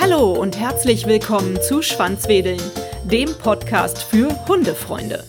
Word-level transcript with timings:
Hallo 0.00 0.32
und 0.32 0.58
herzlich 0.58 1.06
willkommen 1.06 1.60
zu 1.62 1.82
Schwanzwedeln, 1.82 2.60
dem 3.04 3.32
Podcast 3.38 4.02
für 4.02 4.28
Hundefreunde. 4.48 5.24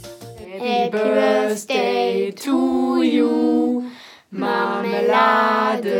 Happy 0.57 0.89
Birthday 0.89 2.33
to 2.33 3.03
you, 3.03 3.83
Marmelade 4.31 5.91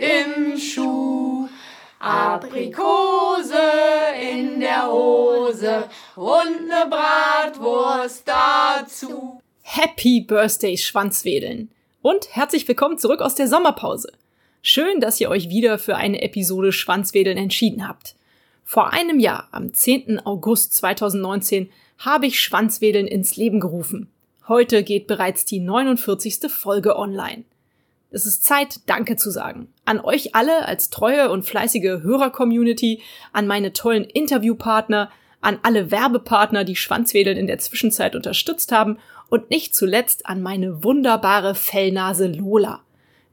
im 0.00 0.58
Schuh, 0.58 1.46
Aprikose 1.98 3.54
in 4.18 4.60
der 4.60 4.86
Hose 4.86 5.84
und 6.16 6.68
ne 6.68 6.86
Bratwurst 6.88 8.26
dazu. 8.26 9.42
Happy 9.60 10.22
Birthday 10.22 10.78
Schwanzwedeln 10.78 11.70
und 12.04 12.36
herzlich 12.36 12.68
willkommen 12.68 12.98
zurück 12.98 13.22
aus 13.22 13.34
der 13.34 13.48
Sommerpause. 13.48 14.12
Schön, 14.60 15.00
dass 15.00 15.18
ihr 15.22 15.30
euch 15.30 15.48
wieder 15.48 15.78
für 15.78 15.96
eine 15.96 16.20
Episode 16.20 16.70
Schwanzwedeln 16.70 17.38
entschieden 17.38 17.88
habt. 17.88 18.14
Vor 18.62 18.92
einem 18.92 19.18
Jahr, 19.18 19.48
am 19.52 19.72
10. 19.72 20.20
August 20.26 20.74
2019, 20.74 21.70
habe 21.96 22.26
ich 22.26 22.38
Schwanzwedeln 22.38 23.06
ins 23.06 23.36
Leben 23.36 23.58
gerufen. 23.58 24.10
Heute 24.48 24.82
geht 24.82 25.06
bereits 25.06 25.46
die 25.46 25.60
49. 25.60 26.50
Folge 26.50 26.98
online. 26.98 27.44
Es 28.10 28.26
ist 28.26 28.44
Zeit, 28.44 28.80
Danke 28.84 29.16
zu 29.16 29.30
sagen. 29.30 29.72
An 29.86 29.98
euch 29.98 30.34
alle 30.34 30.66
als 30.68 30.90
treue 30.90 31.30
und 31.30 31.46
fleißige 31.46 32.02
Hörer-Community, 32.02 33.00
an 33.32 33.46
meine 33.46 33.72
tollen 33.72 34.04
Interviewpartner, 34.04 35.10
an 35.40 35.58
alle 35.62 35.90
Werbepartner, 35.90 36.64
die 36.64 36.76
Schwanzwedeln 36.76 37.38
in 37.38 37.46
der 37.46 37.58
Zwischenzeit 37.60 38.14
unterstützt 38.14 38.72
haben 38.72 38.98
und 39.28 39.50
nicht 39.50 39.74
zuletzt 39.74 40.26
an 40.26 40.42
meine 40.42 40.84
wunderbare 40.84 41.54
Fellnase 41.54 42.26
Lola, 42.28 42.82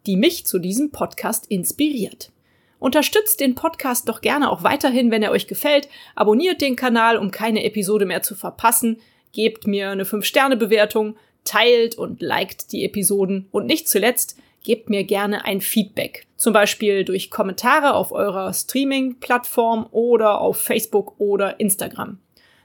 die 0.05 0.15
mich 0.15 0.45
zu 0.45 0.59
diesem 0.59 0.91
Podcast 0.91 1.45
inspiriert. 1.47 2.31
Unterstützt 2.79 3.39
den 3.39 3.53
Podcast 3.53 4.09
doch 4.09 4.21
gerne 4.21 4.49
auch 4.49 4.63
weiterhin, 4.63 5.11
wenn 5.11 5.21
er 5.21 5.31
euch 5.31 5.45
gefällt. 5.45 5.87
Abonniert 6.15 6.61
den 6.61 6.75
Kanal, 6.75 7.17
um 7.17 7.29
keine 7.29 7.63
Episode 7.63 8.07
mehr 8.07 8.23
zu 8.23 8.33
verpassen. 8.33 8.97
Gebt 9.33 9.67
mir 9.67 9.91
eine 9.91 10.03
5-Sterne-Bewertung, 10.03 11.15
teilt 11.43 11.95
und 11.95 12.21
liked 12.21 12.71
die 12.71 12.83
Episoden 12.83 13.47
und 13.51 13.67
nicht 13.67 13.87
zuletzt 13.87 14.37
gebt 14.63 14.89
mir 14.89 15.03
gerne 15.03 15.45
ein 15.45 15.61
Feedback. 15.61 16.27
Zum 16.37 16.53
Beispiel 16.53 17.03
durch 17.03 17.31
Kommentare 17.31 17.93
auf 17.93 18.11
eurer 18.11 18.53
Streaming-Plattform 18.53 19.87
oder 19.91 20.41
auf 20.41 20.57
Facebook 20.57 21.19
oder 21.19 21.59
Instagram. 21.59 22.19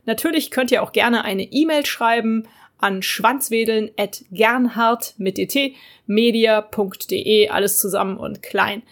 Natürlich 0.05 0.51
könnt 0.51 0.71
ihr 0.71 0.83
auch 0.83 0.93
gerne 0.93 1.25
eine 1.25 1.43
E-Mail 1.43 1.85
schreiben 1.85 2.47
an 2.79 3.03
schwanzwedeln 3.03 3.91
at 3.97 4.25
gernhardt 4.31 5.15
mit 5.19 5.39
dt 5.39 5.75
media.de, 6.07 7.49
alles 7.49 7.79
zusammen 7.79 8.17
und 8.17 8.43
klein. 8.43 8.83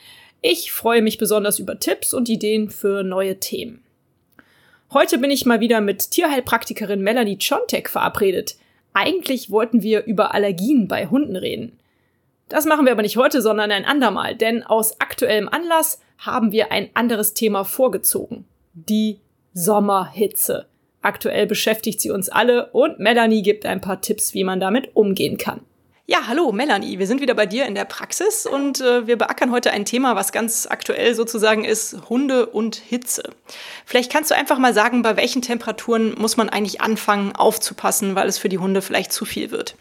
Ich 0.42 0.72
freue 0.72 1.02
mich 1.02 1.18
besonders 1.18 1.58
über 1.58 1.78
Tipps 1.78 2.12
und 2.12 2.28
Ideen 2.28 2.70
für 2.70 3.02
neue 3.02 3.40
Themen. 3.40 3.82
Heute 4.92 5.18
bin 5.18 5.30
ich 5.30 5.46
mal 5.46 5.60
wieder 5.60 5.80
mit 5.80 6.10
Tierheilpraktikerin 6.10 7.00
Melanie 7.00 7.38
Chontek 7.38 7.88
verabredet. 7.88 8.56
Eigentlich 8.92 9.50
wollten 9.50 9.82
wir 9.82 10.04
über 10.04 10.34
Allergien 10.34 10.86
bei 10.86 11.06
Hunden 11.06 11.36
reden. 11.36 11.78
Das 12.48 12.66
machen 12.66 12.84
wir 12.84 12.92
aber 12.92 13.02
nicht 13.02 13.16
heute, 13.16 13.42
sondern 13.42 13.72
ein 13.72 13.84
andermal, 13.84 14.36
denn 14.36 14.62
aus 14.62 15.00
aktuellem 15.00 15.48
Anlass 15.48 16.00
haben 16.18 16.52
wir 16.52 16.70
ein 16.70 16.90
anderes 16.94 17.34
Thema 17.34 17.64
vorgezogen. 17.64 18.44
Die 18.74 19.18
Sommerhitze. 19.52 20.66
Aktuell 21.04 21.46
beschäftigt 21.46 22.00
sie 22.00 22.10
uns 22.10 22.30
alle 22.30 22.70
und 22.70 22.98
Melanie 22.98 23.42
gibt 23.42 23.66
ein 23.66 23.82
paar 23.82 24.00
Tipps, 24.00 24.32
wie 24.32 24.42
man 24.42 24.58
damit 24.58 24.96
umgehen 24.96 25.36
kann. 25.36 25.60
Ja, 26.06 26.26
hallo 26.28 26.50
Melanie, 26.50 26.98
wir 26.98 27.06
sind 27.06 27.20
wieder 27.20 27.34
bei 27.34 27.44
dir 27.44 27.66
in 27.66 27.74
der 27.74 27.84
Praxis 27.84 28.46
und 28.46 28.80
äh, 28.80 29.06
wir 29.06 29.18
beackern 29.18 29.50
heute 29.50 29.70
ein 29.70 29.84
Thema, 29.84 30.16
was 30.16 30.32
ganz 30.32 30.66
aktuell 30.66 31.14
sozusagen 31.14 31.64
ist, 31.64 32.08
Hunde 32.08 32.46
und 32.46 32.76
Hitze. 32.76 33.22
Vielleicht 33.84 34.10
kannst 34.10 34.30
du 34.30 34.34
einfach 34.34 34.58
mal 34.58 34.72
sagen, 34.72 35.02
bei 35.02 35.16
welchen 35.18 35.42
Temperaturen 35.42 36.14
muss 36.18 36.38
man 36.38 36.48
eigentlich 36.48 36.80
anfangen 36.80 37.36
aufzupassen, 37.36 38.14
weil 38.14 38.26
es 38.26 38.38
für 38.38 38.48
die 38.48 38.58
Hunde 38.58 38.80
vielleicht 38.80 39.12
zu 39.12 39.26
viel 39.26 39.50
wird. 39.50 39.76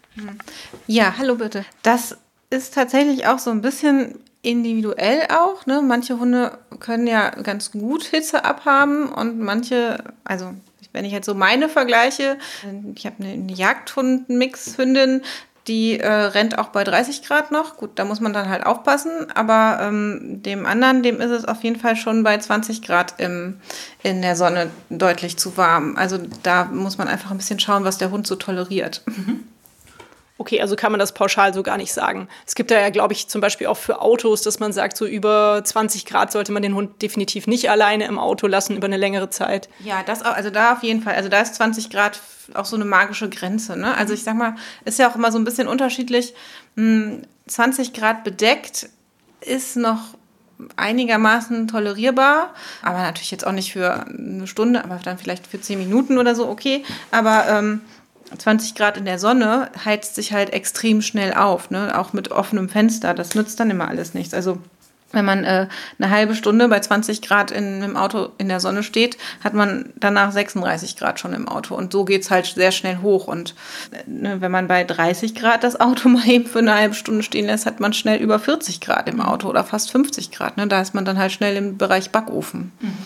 Ja, 0.87 1.15
hallo 1.17 1.35
bitte. 1.35 1.63
Das 1.83 2.17
ist 2.49 2.73
tatsächlich 2.73 3.27
auch 3.27 3.39
so 3.39 3.49
ein 3.49 3.61
bisschen 3.61 4.19
individuell 4.41 5.27
auch. 5.29 5.65
Ne? 5.67 5.81
Manche 5.81 6.19
Hunde 6.19 6.57
können 6.81 7.07
ja 7.07 7.29
ganz 7.29 7.71
gut 7.71 8.03
Hitze 8.03 8.43
abhaben 8.43 9.07
und 9.07 9.39
manche, 9.39 10.03
also 10.25 10.53
wenn 10.93 11.05
ich 11.05 11.11
jetzt 11.11 11.25
so 11.25 11.33
meine 11.33 11.69
vergleiche, 11.69 12.37
ich 12.95 13.05
habe 13.05 13.23
eine 13.23 13.51
Jagdhund-Mix-Hündin, 13.51 15.21
die 15.67 15.99
äh, 15.99 16.11
rennt 16.11 16.57
auch 16.57 16.69
bei 16.69 16.83
30 16.83 17.23
Grad 17.23 17.51
noch. 17.51 17.77
Gut, 17.77 17.91
da 17.95 18.03
muss 18.03 18.19
man 18.19 18.33
dann 18.33 18.49
halt 18.49 18.65
aufpassen. 18.65 19.31
Aber 19.33 19.79
ähm, 19.81 20.41
dem 20.43 20.65
anderen, 20.65 21.03
dem 21.03 21.21
ist 21.21 21.31
es 21.31 21.45
auf 21.45 21.63
jeden 21.63 21.79
Fall 21.79 21.95
schon 21.95 22.23
bei 22.23 22.37
20 22.37 22.81
Grad 22.81 23.15
im, 23.19 23.59
in 24.03 24.21
der 24.21 24.35
Sonne 24.35 24.69
deutlich 24.89 25.37
zu 25.37 25.55
warm. 25.55 25.95
Also 25.95 26.19
da 26.43 26.65
muss 26.65 26.97
man 26.97 27.07
einfach 27.07 27.31
ein 27.31 27.37
bisschen 27.37 27.59
schauen, 27.59 27.85
was 27.85 27.97
der 27.97 28.11
Hund 28.11 28.27
so 28.27 28.35
toleriert. 28.35 29.03
Mhm. 29.05 29.45
Okay, 30.39 30.59
also 30.61 30.75
kann 30.75 30.91
man 30.91 30.99
das 30.99 31.13
pauschal 31.13 31.53
so 31.53 31.61
gar 31.61 31.77
nicht 31.77 31.93
sagen. 31.93 32.27
Es 32.47 32.55
gibt 32.55 32.71
da 32.71 32.79
ja, 32.79 32.89
glaube 32.89 33.13
ich, 33.13 33.27
zum 33.27 33.39
Beispiel 33.39 33.67
auch 33.67 33.77
für 33.77 34.01
Autos, 34.01 34.41
dass 34.41 34.59
man 34.59 34.73
sagt, 34.73 34.97
so 34.97 35.05
über 35.05 35.61
20 35.63 36.05
Grad 36.05 36.31
sollte 36.31 36.51
man 36.51 36.63
den 36.63 36.73
Hund 36.73 37.01
definitiv 37.03 37.45
nicht 37.45 37.69
alleine 37.69 38.05
im 38.05 38.17
Auto 38.17 38.47
lassen 38.47 38.75
über 38.75 38.85
eine 38.85 38.97
längere 38.97 39.29
Zeit. 39.29 39.69
Ja, 39.83 40.01
das 40.03 40.23
auch, 40.25 40.33
also 40.33 40.49
da 40.49 40.73
auf 40.73 40.81
jeden 40.81 41.03
Fall. 41.03 41.15
Also 41.15 41.29
da 41.29 41.41
ist 41.41 41.55
20 41.55 41.91
Grad 41.91 42.19
auch 42.55 42.65
so 42.65 42.75
eine 42.75 42.85
magische 42.85 43.29
Grenze. 43.29 43.77
Ne? 43.77 43.95
Also 43.95 44.13
ich 44.13 44.23
sag 44.23 44.35
mal, 44.35 44.55
ist 44.85 44.97
ja 44.97 45.09
auch 45.09 45.15
immer 45.15 45.31
so 45.31 45.37
ein 45.37 45.45
bisschen 45.45 45.67
unterschiedlich. 45.67 46.33
20 46.75 47.87
hm, 47.87 47.93
Grad 47.93 48.23
bedeckt 48.23 48.89
ist 49.41 49.75
noch 49.75 50.15
einigermaßen 50.77 51.67
tolerierbar, 51.67 52.53
aber 52.81 52.99
natürlich 52.99 53.31
jetzt 53.31 53.45
auch 53.45 53.51
nicht 53.51 53.73
für 53.73 54.05
eine 54.05 54.47
Stunde, 54.47 54.83
aber 54.83 54.99
dann 55.03 55.17
vielleicht 55.17 55.47
für 55.47 55.59
10 55.59 55.77
Minuten 55.79 56.17
oder 56.17 56.35
so, 56.35 56.47
okay. 56.47 56.83
Aber 57.11 57.47
ähm, 57.49 57.81
20 58.37 58.75
Grad 58.75 58.97
in 58.97 59.05
der 59.05 59.19
Sonne 59.19 59.69
heizt 59.83 60.15
sich 60.15 60.33
halt 60.33 60.51
extrem 60.51 61.01
schnell 61.01 61.33
auf, 61.33 61.69
ne? 61.69 61.97
auch 61.97 62.13
mit 62.13 62.31
offenem 62.31 62.69
Fenster. 62.69 63.13
Das 63.13 63.35
nützt 63.35 63.59
dann 63.59 63.69
immer 63.69 63.87
alles 63.87 64.13
nichts. 64.13 64.33
Also 64.33 64.59
wenn 65.13 65.25
man 65.25 65.43
äh, 65.43 65.67
eine 65.99 66.09
halbe 66.09 66.35
Stunde 66.35 66.67
bei 66.67 66.79
20 66.79 67.21
Grad 67.21 67.51
in, 67.51 67.81
im 67.83 67.95
Auto 67.95 68.29
in 68.39 68.49
der 68.49 68.59
Sonne 68.59 68.83
steht, 68.83 69.17
hat 69.43 69.53
man 69.53 69.93
danach 69.95 70.31
36 70.31 70.97
Grad 70.97 71.19
schon 71.19 71.33
im 71.33 71.47
Auto. 71.47 71.75
Und 71.75 71.93
so 71.93 72.03
geht 72.03 72.23
es 72.23 72.31
halt 72.31 72.47
sehr 72.47 72.71
schnell 72.71 72.97
hoch. 72.97 73.27
Und 73.27 73.53
äh, 73.91 74.09
ne, 74.09 74.41
wenn 74.41 74.51
man 74.51 74.67
bei 74.67 74.83
30 74.83 75.35
Grad 75.35 75.63
das 75.63 75.79
Auto 75.79 76.09
mal 76.09 76.27
eben 76.27 76.47
für 76.47 76.59
eine 76.59 76.73
halbe 76.73 76.95
Stunde 76.95 77.23
stehen 77.23 77.45
lässt, 77.45 77.65
hat 77.65 77.79
man 77.79 77.93
schnell 77.93 78.19
über 78.19 78.39
40 78.39 78.81
Grad 78.81 79.07
im 79.07 79.21
Auto 79.21 79.47
oder 79.47 79.63
fast 79.63 79.91
50 79.91 80.31
Grad. 80.31 80.57
Ne? 80.57 80.67
Da 80.67 80.81
ist 80.81 80.95
man 80.95 81.05
dann 81.05 81.19
halt 81.19 81.31
schnell 81.31 81.55
im 81.55 81.77
Bereich 81.77 82.09
Backofen. 82.09 82.71
Mhm. 82.79 82.97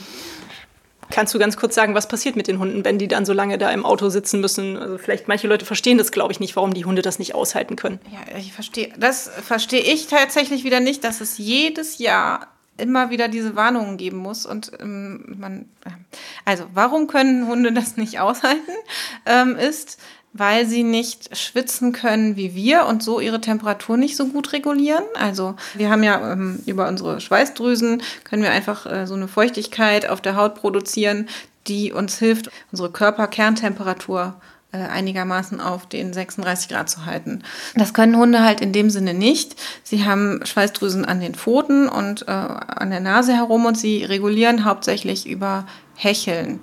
Kannst 1.09 1.34
du 1.34 1.40
ganz 1.40 1.57
kurz 1.57 1.75
sagen, 1.75 1.95
was 1.95 2.07
passiert 2.07 2.35
mit 2.35 2.47
den 2.47 2.59
Hunden, 2.59 2.84
wenn 2.84 2.97
die 2.97 3.07
dann 3.07 3.25
so 3.25 3.34
lange 3.34 3.57
da 3.57 3.72
im 3.72 3.85
Auto 3.85 4.09
sitzen 4.09 4.41
müssen? 4.41 4.78
Also 4.78 4.97
vielleicht 4.97 5.28
manche 5.28 5.47
Leute 5.47 5.66
verstehen 5.66 5.97
das, 5.97 6.12
glaube 6.12 6.31
ich, 6.34 6.40
nicht, 6.40 6.56
warum 6.56 6.73
die 6.73 6.85
Hunde 6.85 7.01
das 7.01 7.19
nicht 7.19 7.34
aushalten 7.35 7.75
können. 7.75 8.00
Ja, 8.12 8.38
ich 8.38 8.53
verstehe. 8.53 8.90
Das 8.97 9.29
verstehe 9.29 9.81
ich 9.81 10.07
tatsächlich 10.07 10.63
wieder 10.63 10.79
nicht, 10.79 11.03
dass 11.03 11.22
es 11.22 11.38
jedes 11.38 11.97
Jahr 11.97 12.47
immer 12.78 13.09
wieder 13.09 13.28
diese 13.28 13.56
Warnungen 13.56 13.97
geben 13.97 14.18
muss 14.18 14.45
und 14.45 14.72
ähm, 14.79 15.35
man 15.38 15.66
also 16.45 16.66
warum 16.73 17.07
können 17.07 17.47
Hunde 17.47 17.74
das 17.74 17.97
nicht 17.97 18.19
aushalten 18.19 18.72
ähm, 19.25 19.56
ist 19.56 20.00
weil 20.37 20.65
sie 20.65 20.83
nicht 20.83 21.35
schwitzen 21.37 21.91
können 21.91 22.35
wie 22.35 22.55
wir 22.55 22.85
und 22.85 23.03
so 23.03 23.19
ihre 23.19 23.41
Temperatur 23.41 23.97
nicht 23.97 24.15
so 24.15 24.27
gut 24.27 24.53
regulieren. 24.53 25.03
Also 25.15 25.55
wir 25.75 25.89
haben 25.89 26.03
ja 26.03 26.33
ähm, 26.33 26.59
über 26.65 26.87
unsere 26.87 27.21
Schweißdrüsen 27.21 28.01
können 28.23 28.43
wir 28.43 28.51
einfach 28.51 28.85
äh, 28.85 29.07
so 29.07 29.15
eine 29.15 29.27
Feuchtigkeit 29.27 30.07
auf 30.09 30.21
der 30.21 30.35
Haut 30.35 30.55
produzieren, 30.55 31.27
die 31.67 31.91
uns 31.91 32.17
hilft, 32.17 32.49
unsere 32.71 32.91
Körperkerntemperatur 32.91 34.35
äh, 34.73 34.79
einigermaßen 34.79 35.61
auf 35.61 35.87
den 35.87 36.13
36 36.13 36.69
Grad 36.69 36.89
zu 36.89 37.05
halten. 37.05 37.43
Das 37.75 37.93
können 37.93 38.17
Hunde 38.17 38.43
halt 38.43 38.59
in 38.59 38.73
dem 38.73 38.89
Sinne 38.89 39.13
nicht. 39.13 39.55
Sie 39.83 40.05
haben 40.05 40.41
Schweißdrüsen 40.44 41.06
an 41.06 41.19
den 41.19 41.35
Pfoten 41.35 41.88
und 41.88 42.27
äh, 42.27 42.31
an 42.31 42.89
der 42.89 43.00
Nase 43.00 43.33
herum 43.33 43.65
und 43.65 43.77
sie 43.77 44.03
regulieren 44.03 44.65
hauptsächlich 44.65 45.27
über 45.27 45.65
Hecheln. 45.95 46.59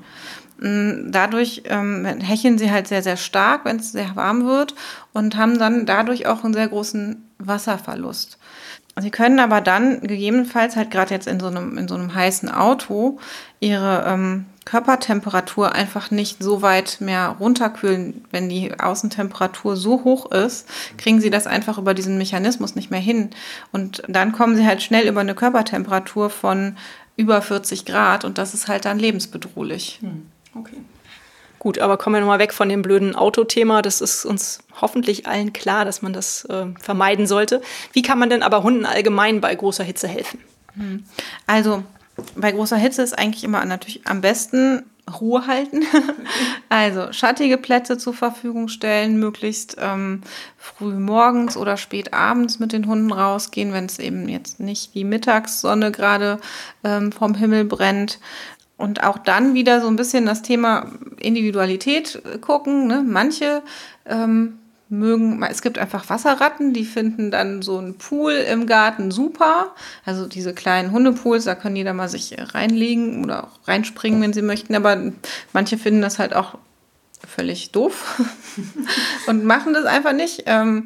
Dadurch 0.58 1.62
ähm, 1.66 2.04
hecheln 2.04 2.58
sie 2.58 2.70
halt 2.70 2.86
sehr, 2.86 3.02
sehr 3.02 3.16
stark, 3.16 3.64
wenn 3.64 3.76
es 3.76 3.92
sehr 3.92 4.14
warm 4.14 4.46
wird 4.46 4.74
und 5.12 5.36
haben 5.36 5.58
dann 5.58 5.84
dadurch 5.84 6.26
auch 6.26 6.44
einen 6.44 6.54
sehr 6.54 6.68
großen 6.68 7.28
Wasserverlust. 7.38 8.38
Sie 9.00 9.10
können 9.10 9.40
aber 9.40 9.60
dann 9.60 10.00
gegebenenfalls 10.02 10.76
halt 10.76 10.92
gerade 10.92 11.12
jetzt 11.12 11.26
in 11.26 11.40
so 11.40 11.48
einem, 11.48 11.76
in 11.76 11.88
so 11.88 11.96
einem 11.96 12.14
heißen 12.14 12.48
Auto 12.48 13.18
ihre 13.58 14.04
ähm, 14.06 14.44
Körpertemperatur 14.64 15.74
einfach 15.74 16.12
nicht 16.12 16.40
so 16.40 16.62
weit 16.62 17.00
mehr 17.00 17.36
runterkühlen. 17.40 18.24
Wenn 18.30 18.48
die 18.48 18.78
Außentemperatur 18.78 19.76
so 19.76 20.04
hoch 20.04 20.30
ist, 20.30 20.68
kriegen 20.96 21.20
sie 21.20 21.30
das 21.30 21.48
einfach 21.48 21.76
über 21.76 21.92
diesen 21.92 22.18
Mechanismus 22.18 22.76
nicht 22.76 22.92
mehr 22.92 23.00
hin. 23.00 23.30
Und 23.72 24.02
dann 24.06 24.30
kommen 24.30 24.54
sie 24.54 24.66
halt 24.66 24.80
schnell 24.80 25.08
über 25.08 25.20
eine 25.20 25.34
Körpertemperatur 25.34 26.30
von 26.30 26.76
über 27.16 27.42
40 27.42 27.84
Grad 27.84 28.24
und 28.24 28.38
das 28.38 28.54
ist 28.54 28.68
halt 28.68 28.84
dann 28.84 28.98
lebensbedrohlich. 28.98 29.98
Hm. 30.02 30.26
Okay. 30.54 30.76
Gut, 31.58 31.78
aber 31.78 31.96
kommen 31.96 32.16
wir 32.16 32.20
nochmal 32.20 32.38
weg 32.38 32.52
von 32.52 32.68
dem 32.68 32.82
blöden 32.82 33.16
Autothema. 33.16 33.80
Das 33.80 34.00
ist 34.00 34.26
uns 34.26 34.58
hoffentlich 34.80 35.26
allen 35.26 35.52
klar, 35.54 35.86
dass 35.86 36.02
man 36.02 36.12
das 36.12 36.44
äh, 36.44 36.66
vermeiden 36.78 37.26
sollte. 37.26 37.62
Wie 37.92 38.02
kann 38.02 38.18
man 38.18 38.28
denn 38.28 38.42
aber 38.42 38.62
Hunden 38.62 38.84
allgemein 38.84 39.40
bei 39.40 39.54
großer 39.54 39.84
Hitze 39.84 40.06
helfen? 40.06 40.40
Hm. 40.74 41.04
Also 41.46 41.82
bei 42.36 42.52
großer 42.52 42.76
Hitze 42.76 43.02
ist 43.02 43.18
eigentlich 43.18 43.44
immer 43.44 43.64
natürlich 43.64 44.06
am 44.06 44.20
besten 44.20 44.84
Ruhe 45.20 45.46
halten. 45.46 45.82
also 46.68 47.12
schattige 47.12 47.58
Plätze 47.58 47.98
zur 47.98 48.14
Verfügung 48.14 48.68
stellen, 48.68 49.18
möglichst 49.18 49.76
ähm, 49.80 50.22
früh 50.56 50.94
morgens 50.94 51.56
oder 51.56 51.76
spät 51.76 52.12
abends 52.14 52.58
mit 52.58 52.72
den 52.72 52.86
Hunden 52.86 53.12
rausgehen, 53.12 53.72
wenn 53.72 53.86
es 53.86 53.98
eben 53.98 54.28
jetzt 54.28 54.60
nicht 54.60 54.94
die 54.94 55.04
Mittagssonne 55.04 55.92
gerade 55.92 56.40
ähm, 56.84 57.12
vom 57.12 57.34
Himmel 57.34 57.64
brennt. 57.64 58.18
Und 58.84 59.02
auch 59.02 59.16
dann 59.16 59.54
wieder 59.54 59.80
so 59.80 59.86
ein 59.88 59.96
bisschen 59.96 60.26
das 60.26 60.42
Thema 60.42 60.90
Individualität 61.18 62.20
gucken. 62.42 62.86
Ne? 62.86 63.02
Manche 63.02 63.62
ähm, 64.04 64.58
mögen, 64.90 65.42
es 65.42 65.62
gibt 65.62 65.78
einfach 65.78 66.10
Wasserratten, 66.10 66.74
die 66.74 66.84
finden 66.84 67.30
dann 67.30 67.62
so 67.62 67.78
einen 67.78 67.96
Pool 67.96 68.32
im 68.32 68.66
Garten 68.66 69.10
super. 69.10 69.74
Also 70.04 70.26
diese 70.26 70.52
kleinen 70.52 70.92
Hundepools, 70.92 71.44
da 71.44 71.54
können 71.54 71.82
da 71.82 71.94
mal 71.94 72.10
sich 72.10 72.36
reinlegen 72.38 73.24
oder 73.24 73.44
auch 73.44 73.66
reinspringen, 73.66 74.20
wenn 74.20 74.34
sie 74.34 74.42
möchten. 74.42 74.74
Aber 74.74 74.98
manche 75.54 75.78
finden 75.78 76.02
das 76.02 76.18
halt 76.18 76.34
auch 76.34 76.58
völlig 77.26 77.72
doof 77.72 78.20
und 79.28 79.46
machen 79.46 79.72
das 79.72 79.86
einfach 79.86 80.12
nicht. 80.12 80.42
Ähm, 80.44 80.84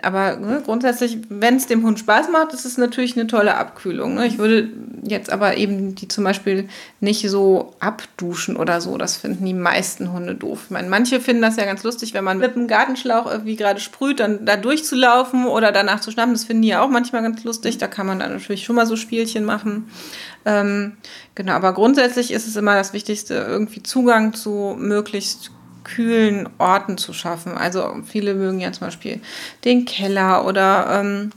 aber 0.00 0.36
ne, 0.36 0.62
grundsätzlich, 0.64 1.18
wenn 1.28 1.56
es 1.56 1.66
dem 1.66 1.82
Hund 1.84 1.98
Spaß 1.98 2.30
macht, 2.30 2.54
ist 2.54 2.64
es 2.64 2.78
natürlich 2.78 3.18
eine 3.18 3.26
tolle 3.26 3.56
Abkühlung. 3.56 4.14
Ne? 4.14 4.26
Ich 4.26 4.38
würde 4.38 4.70
jetzt 5.02 5.30
aber 5.30 5.58
eben 5.58 5.94
die 5.94 6.08
zum 6.08 6.24
Beispiel 6.24 6.70
nicht 7.00 7.28
so 7.28 7.74
abduschen 7.80 8.56
oder 8.56 8.80
so. 8.80 8.96
Das 8.96 9.18
finden 9.18 9.44
die 9.44 9.52
meisten 9.52 10.10
Hunde 10.10 10.36
doof. 10.36 10.62
Ich 10.64 10.70
meine, 10.70 10.88
manche 10.88 11.20
finden 11.20 11.42
das 11.42 11.56
ja 11.56 11.66
ganz 11.66 11.82
lustig, 11.82 12.14
wenn 12.14 12.24
man 12.24 12.38
mit 12.38 12.56
einem 12.56 12.66
Gartenschlauch 12.66 13.30
irgendwie 13.30 13.56
gerade 13.56 13.78
sprüht, 13.78 14.20
dann 14.20 14.46
da 14.46 14.56
durchzulaufen 14.56 15.46
oder 15.46 15.70
danach 15.70 16.00
zu 16.00 16.10
schnappen. 16.10 16.32
Das 16.32 16.44
finden 16.44 16.62
die 16.62 16.68
ja 16.68 16.80
auch 16.80 16.88
manchmal 16.88 17.20
ganz 17.20 17.44
lustig. 17.44 17.76
Da 17.76 17.86
kann 17.86 18.06
man 18.06 18.20
dann 18.20 18.32
natürlich 18.32 18.64
schon 18.64 18.76
mal 18.76 18.86
so 18.86 18.96
Spielchen 18.96 19.44
machen. 19.44 19.90
Ähm, 20.46 20.96
genau, 21.34 21.52
aber 21.52 21.74
grundsätzlich 21.74 22.32
ist 22.32 22.48
es 22.48 22.56
immer 22.56 22.74
das 22.74 22.94
Wichtigste, 22.94 23.34
irgendwie 23.34 23.82
Zugang 23.82 24.32
zu 24.32 24.76
möglichst 24.78 25.50
kühlen 25.84 26.48
Orten 26.58 26.98
zu 26.98 27.12
schaffen. 27.12 27.56
Also 27.56 27.94
viele 28.06 28.34
mögen 28.34 28.60
ja 28.60 28.72
zum 28.72 28.86
Beispiel 28.86 29.20
den 29.64 29.84
Keller 29.84 30.46
oder, 30.46 31.00
ähm, 31.00 31.30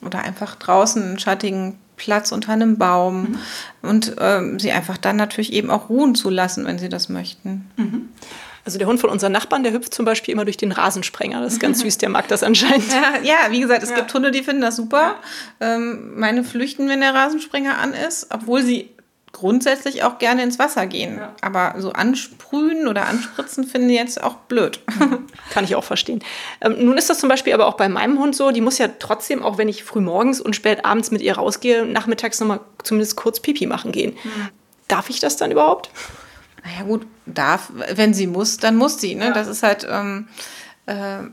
oder 0.00 0.20
einfach 0.20 0.54
draußen 0.54 1.02
einen 1.02 1.18
schattigen 1.18 1.78
Platz 1.96 2.32
unter 2.32 2.52
einem 2.52 2.78
Baum 2.78 3.22
mhm. 3.22 3.38
und 3.82 4.16
ähm, 4.18 4.58
sie 4.58 4.72
einfach 4.72 4.96
dann 4.96 5.16
natürlich 5.16 5.52
eben 5.52 5.70
auch 5.70 5.90
ruhen 5.90 6.14
zu 6.14 6.30
lassen, 6.30 6.64
wenn 6.64 6.78
sie 6.78 6.88
das 6.88 7.10
möchten. 7.10 7.70
Mhm. 7.76 8.08
Also 8.64 8.78
der 8.78 8.86
Hund 8.86 9.00
von 9.00 9.10
unseren 9.10 9.32
Nachbarn, 9.32 9.62
der 9.62 9.72
hüpft 9.72 9.92
zum 9.92 10.04
Beispiel 10.04 10.32
immer 10.32 10.44
durch 10.44 10.56
den 10.56 10.72
Rasensprenger. 10.72 11.40
Das 11.40 11.54
ist 11.54 11.60
ganz 11.60 11.80
süß, 11.82 11.98
der 11.98 12.08
mag 12.08 12.28
das 12.28 12.42
anscheinend. 12.42 12.88
Ja, 12.88 13.20
ja 13.22 13.36
wie 13.50 13.60
gesagt, 13.60 13.82
es 13.82 13.90
ja. 13.90 13.96
gibt 13.96 14.12
Hunde, 14.14 14.30
die 14.30 14.42
finden 14.42 14.62
das 14.62 14.76
super. 14.76 15.16
Ähm, 15.60 16.18
meine 16.18 16.44
flüchten, 16.44 16.88
wenn 16.88 17.00
der 17.00 17.14
Rasensprenger 17.14 17.78
an 17.78 17.92
ist, 17.92 18.28
obwohl 18.30 18.62
sie 18.62 18.90
grundsätzlich 19.32 20.02
auch 20.02 20.18
gerne 20.18 20.42
ins 20.42 20.58
Wasser 20.58 20.86
gehen. 20.86 21.16
Ja. 21.16 21.34
Aber 21.40 21.74
so 21.78 21.92
ansprühen 21.92 22.88
oder 22.88 23.06
anspritzen 23.06 23.64
finde 23.64 23.92
ich 23.92 23.98
jetzt 23.98 24.22
auch 24.22 24.34
blöd. 24.34 24.80
Kann 25.50 25.64
ich 25.64 25.76
auch 25.76 25.84
verstehen. 25.84 26.22
Ähm, 26.60 26.84
nun 26.84 26.98
ist 26.98 27.10
das 27.10 27.20
zum 27.20 27.28
Beispiel 27.28 27.52
aber 27.52 27.66
auch 27.66 27.76
bei 27.76 27.88
meinem 27.88 28.18
Hund 28.18 28.34
so, 28.34 28.50
die 28.50 28.60
muss 28.60 28.78
ja 28.78 28.88
trotzdem, 28.98 29.42
auch 29.42 29.58
wenn 29.58 29.68
ich 29.68 29.84
früh 29.84 30.00
morgens 30.00 30.40
und 30.40 30.56
spät 30.56 30.84
abends 30.84 31.10
mit 31.10 31.22
ihr 31.22 31.34
rausgehe, 31.34 31.86
nachmittags 31.86 32.40
nochmal 32.40 32.60
zumindest 32.82 33.16
kurz 33.16 33.40
Pipi 33.40 33.66
machen 33.66 33.92
gehen. 33.92 34.16
Mhm. 34.22 34.48
Darf 34.88 35.08
ich 35.10 35.20
das 35.20 35.36
dann 35.36 35.52
überhaupt? 35.52 35.90
Naja 36.64 36.82
gut, 36.82 37.06
darf, 37.26 37.70
wenn 37.94 38.12
sie 38.12 38.26
muss, 38.26 38.58
dann 38.58 38.76
muss 38.76 39.00
sie. 39.00 39.14
Ne? 39.14 39.26
Ja. 39.26 39.32
Das 39.32 39.48
ist 39.48 39.62
halt... 39.62 39.86
Ähm, 39.88 40.28
äh, 40.86 41.24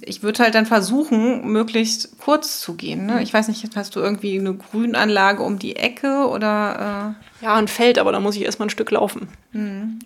ich 0.00 0.22
würde 0.22 0.42
halt 0.42 0.54
dann 0.54 0.66
versuchen, 0.66 1.46
möglichst 1.50 2.18
kurz 2.18 2.60
zu 2.60 2.74
gehen. 2.74 3.06
Ne? 3.06 3.14
Mhm. 3.14 3.18
Ich 3.20 3.32
weiß 3.32 3.48
nicht, 3.48 3.64
hast 3.74 3.96
du 3.96 4.00
irgendwie 4.00 4.38
eine 4.38 4.54
Grünanlage 4.54 5.42
um 5.42 5.58
die 5.58 5.76
Ecke 5.76 6.28
oder? 6.28 7.16
Äh 7.40 7.44
ja, 7.44 7.54
ein 7.54 7.68
Feld, 7.68 7.98
aber 7.98 8.12
da 8.12 8.20
muss 8.20 8.36
ich 8.36 8.42
erstmal 8.42 8.66
ein 8.66 8.70
Stück 8.70 8.90
laufen. 8.90 9.28
Mhm. 9.52 9.98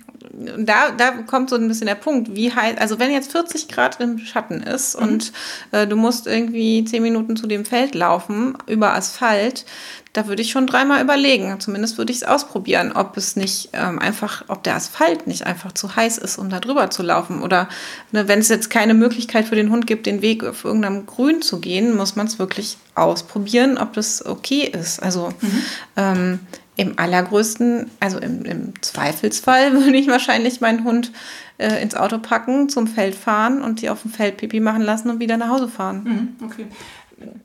Da, 0.58 0.90
da 0.92 1.10
kommt 1.26 1.50
so 1.50 1.56
ein 1.56 1.68
bisschen 1.68 1.86
der 1.86 1.94
Punkt, 1.94 2.34
wie 2.34 2.52
heiß, 2.52 2.78
also 2.78 2.98
wenn 2.98 3.12
jetzt 3.12 3.32
40 3.32 3.68
Grad 3.68 4.00
im 4.00 4.18
Schatten 4.18 4.62
ist 4.62 4.98
mhm. 4.98 5.06
und 5.06 5.32
äh, 5.72 5.86
du 5.86 5.96
musst 5.96 6.26
irgendwie 6.26 6.84
10 6.84 7.02
Minuten 7.02 7.36
zu 7.36 7.46
dem 7.46 7.64
Feld 7.64 7.94
laufen 7.94 8.56
über 8.66 8.94
Asphalt, 8.94 9.66
da 10.12 10.26
würde 10.26 10.42
ich 10.42 10.50
schon 10.50 10.66
dreimal 10.66 11.00
überlegen. 11.02 11.60
Zumindest 11.60 11.96
würde 11.96 12.10
ich 12.10 12.18
es 12.18 12.24
ausprobieren, 12.24 12.92
ob 12.92 13.16
es 13.16 13.36
nicht 13.36 13.70
ähm, 13.74 14.00
einfach, 14.00 14.44
ob 14.48 14.64
der 14.64 14.74
Asphalt 14.74 15.28
nicht 15.28 15.46
einfach 15.46 15.72
zu 15.72 15.94
heiß 15.94 16.18
ist, 16.18 16.36
um 16.36 16.50
da 16.50 16.58
drüber 16.58 16.90
zu 16.90 17.02
laufen. 17.04 17.42
Oder 17.42 17.68
ne, 18.10 18.26
wenn 18.26 18.40
es 18.40 18.48
jetzt 18.48 18.70
keine 18.70 18.94
Möglichkeit 18.94 19.46
für 19.46 19.54
den 19.54 19.70
Hund 19.70 19.86
gibt, 19.86 20.06
den 20.06 20.20
Weg 20.20 20.42
auf 20.42 20.64
irgendeinem 20.64 21.06
Grün 21.06 21.42
zu 21.42 21.60
gehen, 21.60 21.96
muss 21.96 22.16
man 22.16 22.26
es 22.26 22.40
wirklich 22.40 22.76
ausprobieren, 22.96 23.78
ob 23.78 23.92
das 23.92 24.26
okay 24.26 24.62
ist. 24.62 25.00
Also 25.00 25.32
mhm. 25.40 25.62
ähm, 25.96 26.40
im 26.80 26.98
allergrößten, 26.98 27.90
also 28.00 28.18
im, 28.18 28.44
im, 28.44 28.72
Zweifelsfall 28.80 29.72
würde 29.84 29.96
ich 29.96 30.08
wahrscheinlich 30.08 30.60
meinen 30.60 30.84
Hund 30.84 31.12
äh, 31.58 31.82
ins 31.82 31.94
Auto 31.94 32.18
packen, 32.18 32.68
zum 32.70 32.86
Feld 32.86 33.14
fahren 33.14 33.62
und 33.62 33.82
die 33.82 33.90
auf 33.90 34.02
dem 34.02 34.10
Feld 34.10 34.38
Pipi 34.38 34.60
machen 34.60 34.82
lassen 34.82 35.10
und 35.10 35.20
wieder 35.20 35.36
nach 35.36 35.50
Hause 35.50 35.68
fahren. 35.68 36.36
Mhm, 36.40 36.46
okay 36.46 36.66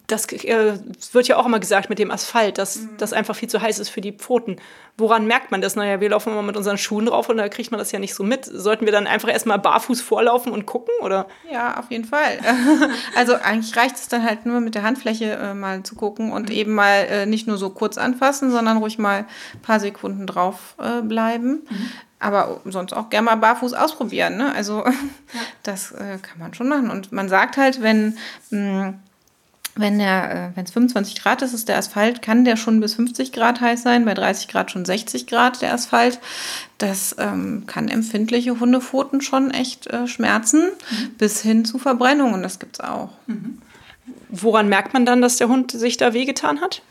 das 0.07 0.31
äh, 0.31 0.77
wird 1.12 1.27
ja 1.27 1.38
auch 1.38 1.45
immer 1.45 1.60
gesagt 1.60 1.89
mit 1.89 2.00
dem 2.00 2.12
Asphalt, 2.12 2.57
dass 2.57 2.77
mhm. 2.77 2.98
das 2.98 3.13
einfach 3.13 3.36
viel 3.36 3.50
zu 3.50 3.62
heiß 3.62 3.80
ist 3.80 3.89
für 3.89 4.01
die 4.01 4.12
Pfoten. 4.12 4.57
Woran 4.98 5.27
merkt 5.27 5.51
man 5.51 5.62
das? 5.62 5.75
Naja, 5.75 6.00
wir 6.00 6.10
laufen 6.10 6.31
immer 6.31 6.42
mit 6.42 6.56
unseren 6.56 6.77
Schuhen 6.77 7.07
drauf 7.07 7.27
und 7.27 7.38
da 7.38 7.50
kriegt 7.50 7.72
man 7.72 7.80
das 7.80 7.92
ja 7.92 8.00
nicht 8.00 8.13
so 8.13 8.24
mit. 8.24 8.45
Sollten 8.45 8.86
wir 8.86 8.94
dann 8.94 9.07
einfach 9.07 9.30
erstmal 9.30 9.60
barfuß 9.60 10.01
vorlaufen 10.01 10.54
und 10.54 10.66
gucken, 10.66 10.94
oder? 11.01 11.27
Ja, 11.51 11.77
auf 11.77 11.92
jeden 11.92 12.06
Fall. 12.06 12.39
also 13.16 13.36
eigentlich 13.36 13.75
reicht 13.75 13.95
es 13.95 14.07
dann 14.07 14.24
halt 14.24 14.45
nur 14.45 14.62
mit 14.62 14.75
der 14.75 14.83
Handfläche 14.83 15.33
äh, 15.33 15.54
mal 15.54 15.83
zu 15.83 15.95
gucken 15.95 16.31
und 16.31 16.50
mhm. 16.50 16.56
eben 16.56 16.74
mal 16.74 17.07
äh, 17.10 17.25
nicht 17.25 17.48
nur 17.48 17.57
so 17.57 17.72
kurz 17.72 17.98
anfassen, 17.98 18.51
sondern 18.51 18.77
ruhig 18.77 18.98
mal 18.98 19.25
ein 19.54 19.62
paar 19.62 19.80
Sekunden 19.80 20.27
drauf 20.27 20.75
äh, 20.80 21.01
bleiben. 21.01 21.66
Mhm. 21.69 21.92
Aber 22.19 22.62
sonst 22.66 22.94
auch 22.94 23.10
gerne 23.10 23.25
mal 23.25 23.36
barfuß 23.36 23.74
ausprobieren. 23.74 24.38
Ne? 24.38 24.54
Also 24.54 24.86
ja. 24.86 24.94
das 25.63 25.92
äh, 25.92 26.19
kann 26.22 26.39
man 26.39 26.54
schon 26.54 26.69
machen. 26.69 26.89
Und 26.89 27.12
man 27.12 27.27
sagt 27.27 27.57
halt, 27.57 27.81
wenn 27.81 28.18
mh, 28.51 28.88
mm, 28.88 29.00
wenn 29.75 30.00
der, 30.00 30.51
äh, 30.54 30.57
wenn 30.57 30.63
es 30.63 30.72
25 30.72 31.22
Grad 31.22 31.42
ist, 31.42 31.54
ist 31.54 31.68
der 31.68 31.77
Asphalt, 31.77 32.22
kann 32.22 32.45
der 32.45 32.56
schon 32.56 32.80
bis 32.80 32.95
50 32.95 33.33
Grad 33.33 33.60
heiß 33.60 33.83
sein, 33.83 34.06
bei 34.06 34.13
30 34.13 34.48
Grad 34.48 34.72
schon 34.72 34.86
60 34.86 35.27
Grad 35.27 35.62
der 35.62 35.74
Asphalt. 35.74 36.19
Das 36.77 37.16
ähm, 37.19 37.63
kann 37.68 37.89
empfindliche 37.89 38.60
Hundepfoten 38.60 39.22
schon 39.22 39.51
echt 39.51 39.88
äh, 39.88 40.07
schmerzen, 40.07 40.62
mhm. 40.62 41.10
bis 41.18 41.42
hin 41.42 41.66
zu 41.66 41.77
Verbrennungen, 41.77 42.42
das 42.42 42.60
gibt 42.60 42.77
es 42.77 42.86
auch. 42.86 43.10
Mhm. 43.27 43.60
Woran 44.30 44.69
merkt 44.69 44.94
man 44.94 45.06
dann, 45.06 45.22
dass 45.22 45.38
der 45.38 45.50
Hund 45.50 45.72
sich 45.72 45.98
da 45.98 46.13
wehgetan 46.13 46.62
hat? 46.62 46.82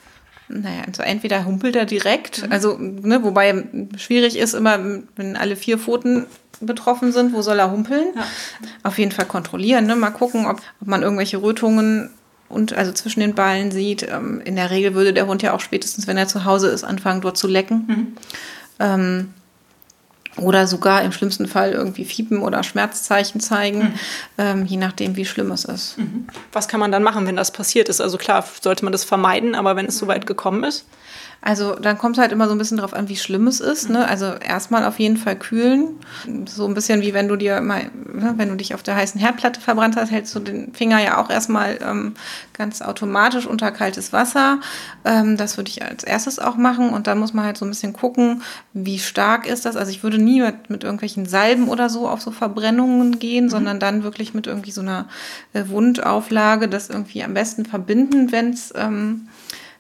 Naja, 0.49 0.83
also 0.87 1.03
entweder 1.03 1.47
humpelt 1.47 1.75
er 1.77 1.87
direkt, 1.87 2.45
mhm. 2.45 2.53
also, 2.53 2.77
ne, 2.79 3.25
wobei 3.25 3.65
schwierig 3.97 4.37
ist 4.37 4.53
immer, 4.53 4.79
wenn 5.17 5.37
alle 5.37 5.57
vier 5.57 5.79
Pfoten 5.79 6.27
betroffen 6.61 7.13
sind, 7.13 7.33
wo 7.33 7.41
soll 7.41 7.59
er 7.59 7.71
humpeln? 7.71 8.09
Ja. 8.15 8.27
Auf 8.83 8.99
jeden 8.99 9.11
Fall 9.11 9.25
kontrollieren, 9.25 9.87
ne? 9.87 9.97
mal 9.97 10.11
gucken, 10.11 10.47
ob, 10.47 10.61
ob 10.81 10.87
man 10.87 11.03
irgendwelche 11.03 11.41
Rötungen 11.41 12.11
und 12.55 12.73
also 12.73 12.93
zwischen 12.93 13.21
den 13.21 13.35
Ballen 13.35 13.71
sieht. 13.71 14.03
Ähm, 14.09 14.41
in 14.45 14.57
der 14.57 14.71
Regel 14.71 14.95
würde 14.95 15.13
der 15.13 15.27
Hund 15.27 15.43
ja 15.43 15.53
auch 15.53 15.61
spätestens, 15.61 16.07
wenn 16.07 16.17
er 16.17 16.29
zu 16.29 16.45
Hause 16.45 16.69
ist, 16.69 16.85
anfangen, 16.85 17.21
dort 17.21 17.37
zu 17.37 17.49
lecken. 17.49 17.85
Mhm. 17.87 18.07
Ähm, 18.79 19.35
oder 20.37 20.67
sogar 20.67 21.03
im 21.03 21.13
schlimmsten 21.13 21.47
Fall 21.47 21.73
irgendwie 21.73 22.05
Fiepen 22.05 22.41
oder 22.41 22.63
Schmerzzeichen 22.63 23.41
zeigen, 23.41 23.79
mhm. 23.79 23.95
ähm, 24.39 24.65
je 24.67 24.77
nachdem, 24.77 25.17
wie 25.17 25.25
schlimm 25.25 25.53
es 25.53 25.65
ist. 25.65 25.99
Mhm. 25.99 26.27
Was 26.53 26.67
kann 26.67 26.81
man 26.81 26.91
dann 26.91 27.03
machen, 27.03 27.27
wenn 27.27 27.37
das 27.37 27.53
passiert 27.53 27.89
ist? 27.89 28.01
Also 28.01 28.19
klar, 28.19 28.45
sollte 28.61 28.85
man 28.85 28.93
das 28.93 29.05
vermeiden, 29.05 29.55
aber 29.55 29.77
wenn 29.77 29.87
es 29.87 29.99
so 29.99 30.09
weit 30.09 30.27
gekommen 30.27 30.65
ist? 30.65 30.87
Also 31.47 31.75
dann 31.75 31.99
kommt 31.99 32.17
es 32.17 32.23
halt 32.23 32.33
immer 32.33 32.49
so 32.49 32.55
ein 32.55 32.59
bisschen 32.59 32.79
drauf 32.79 32.95
an, 32.95 33.11
wie 33.11 33.17
schlimm 33.17 33.47
es 33.49 33.61
ist. 33.61 33.91
Ne? 33.91 34.09
Also 34.09 34.25
erstmal 34.25 34.83
auf 34.87 34.99
jeden 34.99 35.19
Fall 35.19 35.37
kühlen. 35.37 35.89
So 36.49 36.67
ein 36.67 36.73
bisschen 36.73 37.03
wie 37.03 37.13
wenn 37.13 37.29
du 37.29 37.37
dir 37.37 37.61
mal, 37.61 37.91
ne, 38.11 38.33
wenn 38.39 38.49
du 38.49 38.55
dich 38.55 38.75
auf 38.75 38.83
der 38.83 38.97
heißen 38.97 39.21
Herdplatte 39.21 39.61
verbrannt 39.61 39.97
hast, 39.97 40.11
hältst 40.11 40.35
du 40.35 40.41
den 40.41 40.73
Finger 40.73 41.03
ja 41.03 41.23
auch 41.23 41.29
erstmal 41.29 41.79
ähm, 41.87 42.15
ganz 42.55 42.81
automatisch 42.81 43.45
unter 43.45 43.73
kaltes 43.73 44.11
Wasser. 44.11 44.61
Ähm, 45.05 45.37
das 45.37 45.59
würde 45.59 45.69
ich 45.69 45.83
als 45.83 46.03
erstes 46.03 46.39
auch 46.39 46.57
machen. 46.57 46.89
Und 46.89 47.09
dann 47.09 47.19
muss 47.19 47.35
man 47.35 47.45
halt 47.45 47.59
so 47.59 47.67
ein 47.67 47.71
bisschen 47.71 47.93
gucken, 47.93 48.41
wie 48.73 48.99
stark 48.99 49.47
ist 49.47 49.67
das. 49.67 49.77
Also 49.77 49.91
ich 49.91 50.03
würde 50.03 50.17
nie 50.17 50.41
mit, 50.41 50.71
mit 50.71 50.83
irgendwelchen 50.83 51.27
Salben 51.27 51.69
oder 51.69 51.91
so 51.91 52.09
auf 52.09 52.23
so 52.23 52.31
Verbrennungen 52.31 53.19
gehen, 53.19 53.45
mhm. 53.45 53.51
sondern 53.51 53.81
dann 53.81 54.03
wirklich 54.03 54.33
mit 54.33 54.47
irgendwie 54.47 54.71
so 54.71 54.81
einer 54.81 55.09
äh, 55.53 55.65
Wundauflage 55.69 56.69
das 56.69 56.89
irgendwie 56.89 57.23
am 57.23 57.35
besten 57.35 57.67
verbinden, 57.67 58.33
wenn 58.33 58.55
es 58.55 58.73
ähm, 58.75 59.29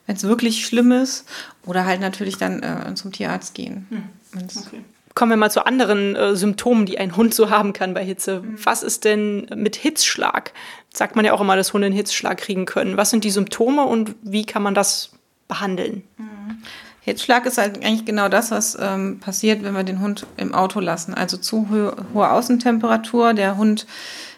wenn 0.06 0.16
es 0.16 0.24
wirklich 0.24 0.66
schlimm 0.66 0.92
ist. 0.92 1.26
Oder 1.64 1.84
halt 1.84 2.00
natürlich 2.00 2.36
dann 2.36 2.62
äh, 2.62 2.94
zum 2.94 3.12
Tierarzt 3.12 3.54
gehen. 3.54 3.86
Hm. 3.90 4.42
Okay. 4.66 4.84
Kommen 5.14 5.30
wir 5.30 5.36
mal 5.36 5.50
zu 5.50 5.64
anderen 5.64 6.16
äh, 6.16 6.34
Symptomen, 6.34 6.86
die 6.86 6.98
ein 6.98 7.16
Hund 7.16 7.34
so 7.34 7.48
haben 7.48 7.72
kann 7.72 7.94
bei 7.94 8.04
Hitze. 8.04 8.40
Mhm. 8.40 8.58
Was 8.64 8.82
ist 8.82 9.04
denn 9.04 9.46
mit 9.54 9.76
Hitzschlag? 9.76 10.52
Sagt 10.92 11.14
man 11.14 11.24
ja 11.24 11.32
auch 11.32 11.40
immer, 11.40 11.54
dass 11.54 11.72
Hunde 11.72 11.86
einen 11.86 11.94
Hitzschlag 11.94 12.38
kriegen 12.38 12.66
können. 12.66 12.96
Was 12.96 13.10
sind 13.10 13.22
die 13.22 13.30
Symptome 13.30 13.84
und 13.84 14.16
wie 14.22 14.44
kann 14.44 14.62
man 14.62 14.74
das 14.74 15.10
behandeln? 15.46 16.02
Mhm. 16.16 16.62
Hitzschlag 17.02 17.46
ist 17.46 17.58
halt 17.58 17.84
eigentlich 17.84 18.06
genau 18.06 18.28
das, 18.28 18.50
was 18.50 18.76
ähm, 18.80 19.20
passiert, 19.20 19.62
wenn 19.62 19.74
wir 19.74 19.84
den 19.84 20.00
Hund 20.00 20.26
im 20.36 20.54
Auto 20.54 20.80
lassen. 20.80 21.14
Also 21.14 21.36
zu 21.36 21.68
ho 21.70 21.92
hohe 22.14 22.30
Außentemperatur. 22.30 23.34
Der 23.34 23.56
Hund 23.56 23.86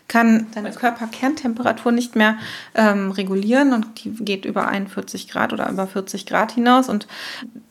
kann 0.09 0.47
seine 0.55 0.71
Körperkerntemperatur 0.71 1.91
nicht 1.93 2.15
mehr 2.15 2.39
ähm, 2.75 3.11
regulieren 3.11 3.73
und 3.73 4.05
die 4.05 4.11
geht 4.11 4.45
über 4.45 4.69
41 4.69 5.29
Grad 5.29 5.53
oder 5.53 5.69
über 5.69 5.87
40 5.87 6.27
Grad 6.27 6.53
hinaus 6.53 6.89
und 6.89 7.07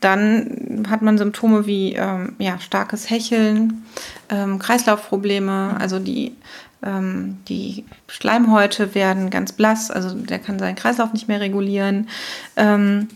dann 0.01 0.85
hat 0.89 1.01
man 1.01 1.17
Symptome 1.17 1.65
wie 1.65 1.93
ähm, 1.93 2.35
ja, 2.39 2.59
starkes 2.59 3.09
Hecheln, 3.09 3.85
ähm, 4.29 4.59
Kreislaufprobleme, 4.59 5.77
also 5.79 5.99
die 5.99 6.35
ähm, 6.83 7.37
die 7.47 7.85
Schleimhäute 8.07 8.95
werden 8.95 9.29
ganz 9.29 9.53
blass, 9.53 9.89
also 9.89 10.15
der 10.15 10.39
kann 10.39 10.59
seinen 10.59 10.75
Kreislauf 10.75 11.13
nicht 11.13 11.27
mehr 11.27 11.39
regulieren. 11.39 12.09
Ähm, 12.57 13.07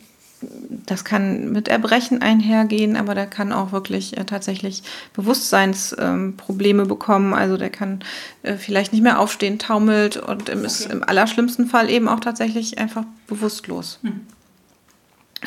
das 0.41 1.03
kann 1.03 1.51
mit 1.51 1.67
Erbrechen 1.67 2.21
einhergehen, 2.21 2.95
aber 2.95 3.13
der 3.15 3.27
kann 3.27 3.51
auch 3.51 3.71
wirklich 3.71 4.17
äh, 4.17 4.23
tatsächlich 4.25 4.83
Bewusstseinsprobleme 5.13 6.83
ähm, 6.83 6.87
bekommen. 6.87 7.33
Also 7.33 7.57
der 7.57 7.69
kann 7.69 7.99
äh, 8.43 8.55
vielleicht 8.55 8.93
nicht 8.93 9.01
mehr 9.01 9.19
aufstehen, 9.19 9.59
taumelt 9.59 10.17
und 10.17 10.49
im, 10.49 10.59
okay. 10.59 10.67
ist 10.67 10.85
im 10.85 11.03
allerschlimmsten 11.03 11.67
Fall 11.67 11.89
eben 11.89 12.07
auch 12.07 12.19
tatsächlich 12.19 12.77
einfach 12.77 13.03
bewusstlos. 13.27 13.99
Mhm. 14.01 14.21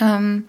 Ähm, 0.00 0.44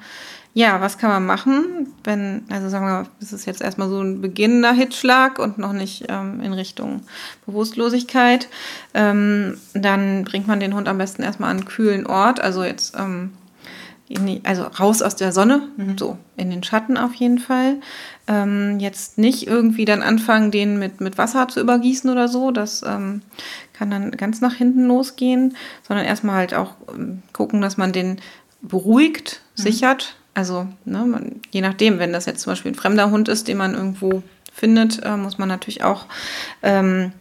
ja, 0.56 0.82
was 0.82 1.00
kann 1.00 1.10
man 1.10 1.26
machen, 1.26 1.88
wenn, 2.04 2.44
also 2.50 2.70
sagen 2.70 2.86
wir 2.86 2.92
mal, 2.92 3.08
das 3.20 3.34
ist 3.34 3.46
jetzt 3.46 3.62
erstmal 3.62 3.90
so 3.90 4.02
ein 4.02 4.22
beginnender 4.22 4.72
Hitzschlag 4.72 5.40
und 5.40 5.58
noch 5.58 5.74
nicht 5.74 6.06
ähm, 6.10 6.42
in 6.42 6.54
Richtung 6.54 7.02
Bewusstlosigkeit. 7.48 8.50
Ähm, 8.94 9.58
dann 9.74 10.26
bringt 10.26 10.48
man 10.48 10.60
den 10.60 10.76
Hund 10.76 10.88
am 10.88 11.00
besten 11.00 11.24
erstmal 11.24 11.50
an 11.50 11.58
einen 11.58 11.66
kühlen 11.66 12.06
Ort, 12.06 12.40
also 12.40 12.64
jetzt 12.64 12.96
ähm, 12.96 13.32
die, 14.10 14.42
also 14.44 14.64
raus 14.64 15.02
aus 15.02 15.16
der 15.16 15.32
Sonne, 15.32 15.70
mhm. 15.78 15.98
so 15.98 16.18
in 16.38 16.50
den 16.50 16.64
Schatten 16.64 16.98
auf 16.98 17.14
jeden 17.14 17.40
Fall. 17.40 17.78
Ähm, 18.28 18.80
jetzt 18.80 19.18
nicht 19.18 19.48
irgendwie 19.48 19.86
dann 19.86 20.02
anfangen, 20.02 20.52
den 20.52 20.80
mit, 20.80 21.02
mit 21.02 21.18
Wasser 21.18 21.48
zu 21.48 21.60
übergießen 21.60 22.10
oder 22.10 22.28
so. 22.28 22.52
Das 22.52 22.84
ähm, 22.84 23.22
kann 23.74 23.90
dann 23.90 24.12
ganz 24.12 24.42
nach 24.42 24.54
hinten 24.54 24.86
losgehen, 24.86 25.56
sondern 25.88 26.06
erstmal 26.06 26.36
halt 26.36 26.54
auch 26.54 26.76
ähm, 26.94 27.24
gucken, 27.34 27.62
dass 27.62 27.78
man 27.78 27.92
den 27.92 28.18
beruhigt, 28.62 29.42
mhm. 29.58 29.62
sichert 29.62 30.16
also, 30.34 30.68
ne, 30.86 31.06
man, 31.06 31.42
je 31.52 31.62
nachdem, 31.62 32.00
wenn 32.00 32.14
das 32.14 32.26
jetzt 32.26 32.42
zum 32.42 32.52
Beispiel 32.52 32.72
ein 32.72 32.76
fremder 32.76 33.12
Hund 33.12 33.28
ist, 33.28 33.48
den 33.48 33.58
man 33.58 33.76
irgendwo 33.76 34.24
findet, 34.52 35.04
äh, 35.04 35.18
muss 35.18 35.38
man 35.38 35.48
natürlich 35.48 35.84
auch 35.84 36.06
ähm, 36.62 37.12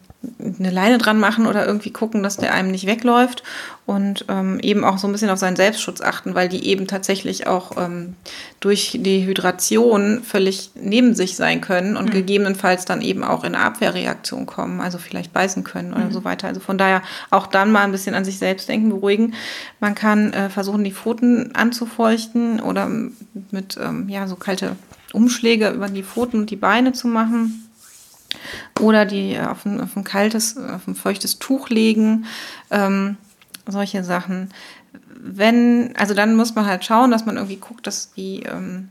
eine 0.59 0.71
Leine 0.71 0.99
dran 0.99 1.19
machen 1.19 1.47
oder 1.47 1.67
irgendwie 1.67 1.91
gucken, 1.91 2.23
dass 2.23 2.37
der 2.37 2.55
einem 2.55 2.71
nicht 2.71 2.87
wegläuft 2.87 3.43
und 3.87 4.25
ähm, 4.29 4.61
eben 4.61 4.85
auch 4.85 4.99
so 4.99 5.09
ein 5.09 5.13
bisschen 5.13 5.31
auf 5.31 5.39
seinen 5.39 5.57
Selbstschutz 5.57 6.01
achten, 6.01 6.35
weil 6.35 6.49
die 6.49 6.67
eben 6.67 6.87
tatsächlich 6.87 7.49
auch 7.49 7.73
ähm, 7.77 8.15
durch 8.61 8.99
die 9.01 9.27
Hydration 9.27 10.23
völlig 10.23 10.71
neben 10.75 11.15
sich 11.15 11.37
sein 11.37 11.61
können 11.61 11.97
und 11.97 12.07
mhm. 12.07 12.13
gegebenenfalls 12.13 12.85
dann 12.85 13.03
eben 13.03 13.25
auch 13.25 13.43
in 13.43 13.55
eine 13.55 13.65
Abwehrreaktion 13.65 14.47
kommen, 14.47 14.81
also 14.81 14.99
vielleicht 14.99 15.33
beißen 15.33 15.65
können 15.65 15.93
oder 15.93 16.05
mhm. 16.05 16.13
so 16.13 16.25
weiter. 16.25 16.47
Also 16.47 16.61
von 16.61 16.79
daher 16.79 17.03
auch 17.31 17.49
dann 17.49 17.73
mal 17.73 17.83
ein 17.83 17.93
bisschen 17.93 18.15
an 18.15 18.25
sich 18.25 18.39
selbst 18.39 18.69
denken, 18.69 18.91
beruhigen. 18.91 19.35
Man 19.81 19.95
kann 19.97 20.33
äh, 20.33 20.51
versuchen, 20.51 20.85
die 20.85 20.93
Pfoten 20.93 21.55
anzufeuchten 21.55 22.61
oder 22.61 22.89
mit 23.51 23.77
ähm, 23.83 24.09
ja, 24.09 24.29
so 24.29 24.37
kalte 24.37 24.77
Umschläge 25.13 25.71
über 25.71 25.89
die 25.89 26.05
Pfoten 26.05 26.41
und 26.41 26.51
die 26.51 26.57
Beine 26.57 26.93
zu 26.93 27.09
machen 27.09 27.69
oder 28.81 29.05
die 29.05 29.35
äh, 29.35 29.45
auf 29.45 29.65
ein, 29.65 29.81
auf 29.81 29.97
ein 29.97 30.05
kaltes, 30.05 30.57
auf 30.57 30.87
ein 30.87 30.95
feuchtes 30.95 31.39
Tuch 31.39 31.69
legen, 31.69 32.27
ähm, 32.71 33.17
solche 33.67 34.05
Sachen. 34.05 34.51
Wenn, 35.25 35.95
also 35.97 36.15
dann 36.15 36.35
muss 36.35 36.55
man 36.55 36.67
halt 36.67 36.85
schauen, 36.85 37.11
dass 37.11 37.25
man 37.25 37.37
irgendwie 37.37 37.57
guckt, 37.57 37.87
dass 37.87 38.13
die, 38.13 38.43
ähm, 38.43 38.89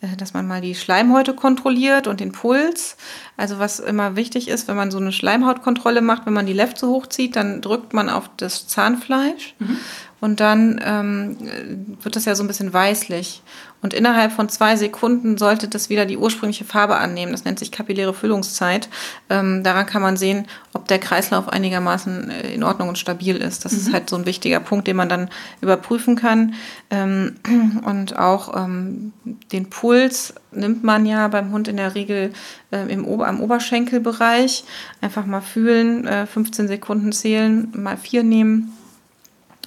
äh, 0.00 0.16
dass 0.16 0.32
man 0.32 0.46
mal 0.46 0.62
die 0.62 0.74
Schleimhäute 0.74 1.34
kontrolliert 1.34 2.06
und 2.06 2.20
den 2.20 2.32
Puls. 2.32 2.96
Also 3.36 3.58
was 3.58 3.78
immer 3.78 4.16
wichtig 4.16 4.48
ist, 4.48 4.66
wenn 4.66 4.76
man 4.76 4.90
so 4.90 4.98
eine 4.98 5.12
Schleimhautkontrolle 5.12 6.00
macht, 6.00 6.24
wenn 6.26 6.32
man 6.32 6.46
die 6.46 6.54
Lefze 6.54 6.88
hochzieht, 6.88 7.36
dann 7.36 7.60
drückt 7.60 7.92
man 7.92 8.08
auf 8.08 8.30
das 8.38 8.66
Zahnfleisch 8.66 9.54
mhm. 9.58 9.76
und 10.20 10.40
dann 10.40 10.80
ähm, 10.82 11.96
wird 12.02 12.16
das 12.16 12.24
ja 12.24 12.34
so 12.34 12.42
ein 12.42 12.48
bisschen 12.48 12.72
weißlich. 12.72 13.42
Und 13.80 13.94
innerhalb 13.94 14.32
von 14.32 14.48
zwei 14.48 14.74
Sekunden 14.76 15.38
sollte 15.38 15.68
das 15.68 15.88
wieder 15.88 16.04
die 16.04 16.16
ursprüngliche 16.16 16.64
Farbe 16.64 16.96
annehmen. 16.96 17.32
Das 17.32 17.44
nennt 17.44 17.60
sich 17.60 17.70
kapilläre 17.70 18.12
Füllungszeit. 18.12 18.88
Ähm, 19.30 19.62
daran 19.62 19.86
kann 19.86 20.02
man 20.02 20.16
sehen, 20.16 20.46
ob 20.72 20.88
der 20.88 20.98
Kreislauf 20.98 21.48
einigermaßen 21.48 22.30
äh, 22.30 22.52
in 22.52 22.64
Ordnung 22.64 22.88
und 22.88 22.98
stabil 22.98 23.36
ist. 23.36 23.64
Das 23.64 23.72
mhm. 23.72 23.78
ist 23.78 23.92
halt 23.92 24.10
so 24.10 24.16
ein 24.16 24.26
wichtiger 24.26 24.58
Punkt, 24.58 24.88
den 24.88 24.96
man 24.96 25.08
dann 25.08 25.30
überprüfen 25.60 26.16
kann. 26.16 26.54
Ähm, 26.90 27.36
und 27.84 28.18
auch 28.18 28.56
ähm, 28.56 29.12
den 29.52 29.70
Puls 29.70 30.34
nimmt 30.50 30.82
man 30.82 31.06
ja 31.06 31.28
beim 31.28 31.52
Hund 31.52 31.68
in 31.68 31.76
der 31.76 31.94
Regel 31.94 32.32
äh, 32.72 32.92
im 32.92 33.04
Ober 33.04 33.28
am 33.28 33.40
Oberschenkelbereich. 33.40 34.64
Einfach 35.00 35.24
mal 35.24 35.40
fühlen, 35.40 36.04
äh, 36.06 36.26
15 36.26 36.66
Sekunden 36.66 37.12
zählen, 37.12 37.72
mal 37.76 37.96
vier 37.96 38.24
nehmen. 38.24 38.72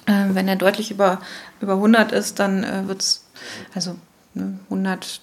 Äh, 0.06 0.34
wenn 0.34 0.48
er 0.48 0.56
deutlich 0.56 0.90
über, 0.90 1.20
über 1.60 1.74
100 1.74 2.12
ist, 2.12 2.38
dann 2.40 2.64
äh, 2.64 2.88
wird 2.88 3.00
es 3.00 3.21
also 3.74 3.96
ne, 4.34 4.58
100, 4.64 5.20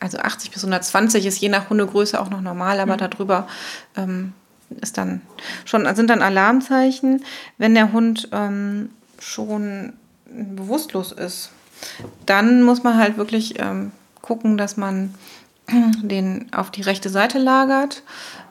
also 0.00 0.18
80 0.18 0.50
bis 0.50 0.62
120 0.62 1.26
ist 1.26 1.40
je 1.40 1.48
nach 1.48 1.70
Hundegröße 1.70 2.20
auch 2.20 2.30
noch 2.30 2.40
normal, 2.40 2.80
aber 2.80 2.94
mhm. 2.94 2.98
darüber 2.98 3.48
ähm, 3.96 4.32
ist 4.80 4.98
dann 4.98 5.20
schon, 5.64 5.92
sind 5.94 6.10
dann 6.10 6.22
Alarmzeichen, 6.22 7.24
wenn 7.58 7.74
der 7.74 7.92
Hund 7.92 8.28
ähm, 8.32 8.90
schon 9.18 9.94
bewusstlos 10.26 11.12
ist. 11.12 11.50
Dann 12.26 12.62
muss 12.62 12.82
man 12.82 12.96
halt 12.96 13.16
wirklich 13.16 13.60
ähm, 13.60 13.92
gucken, 14.22 14.56
dass 14.56 14.76
man 14.76 15.14
den 16.02 16.52
auf 16.52 16.70
die 16.70 16.82
rechte 16.82 17.08
Seite 17.08 17.38
lagert 17.38 18.02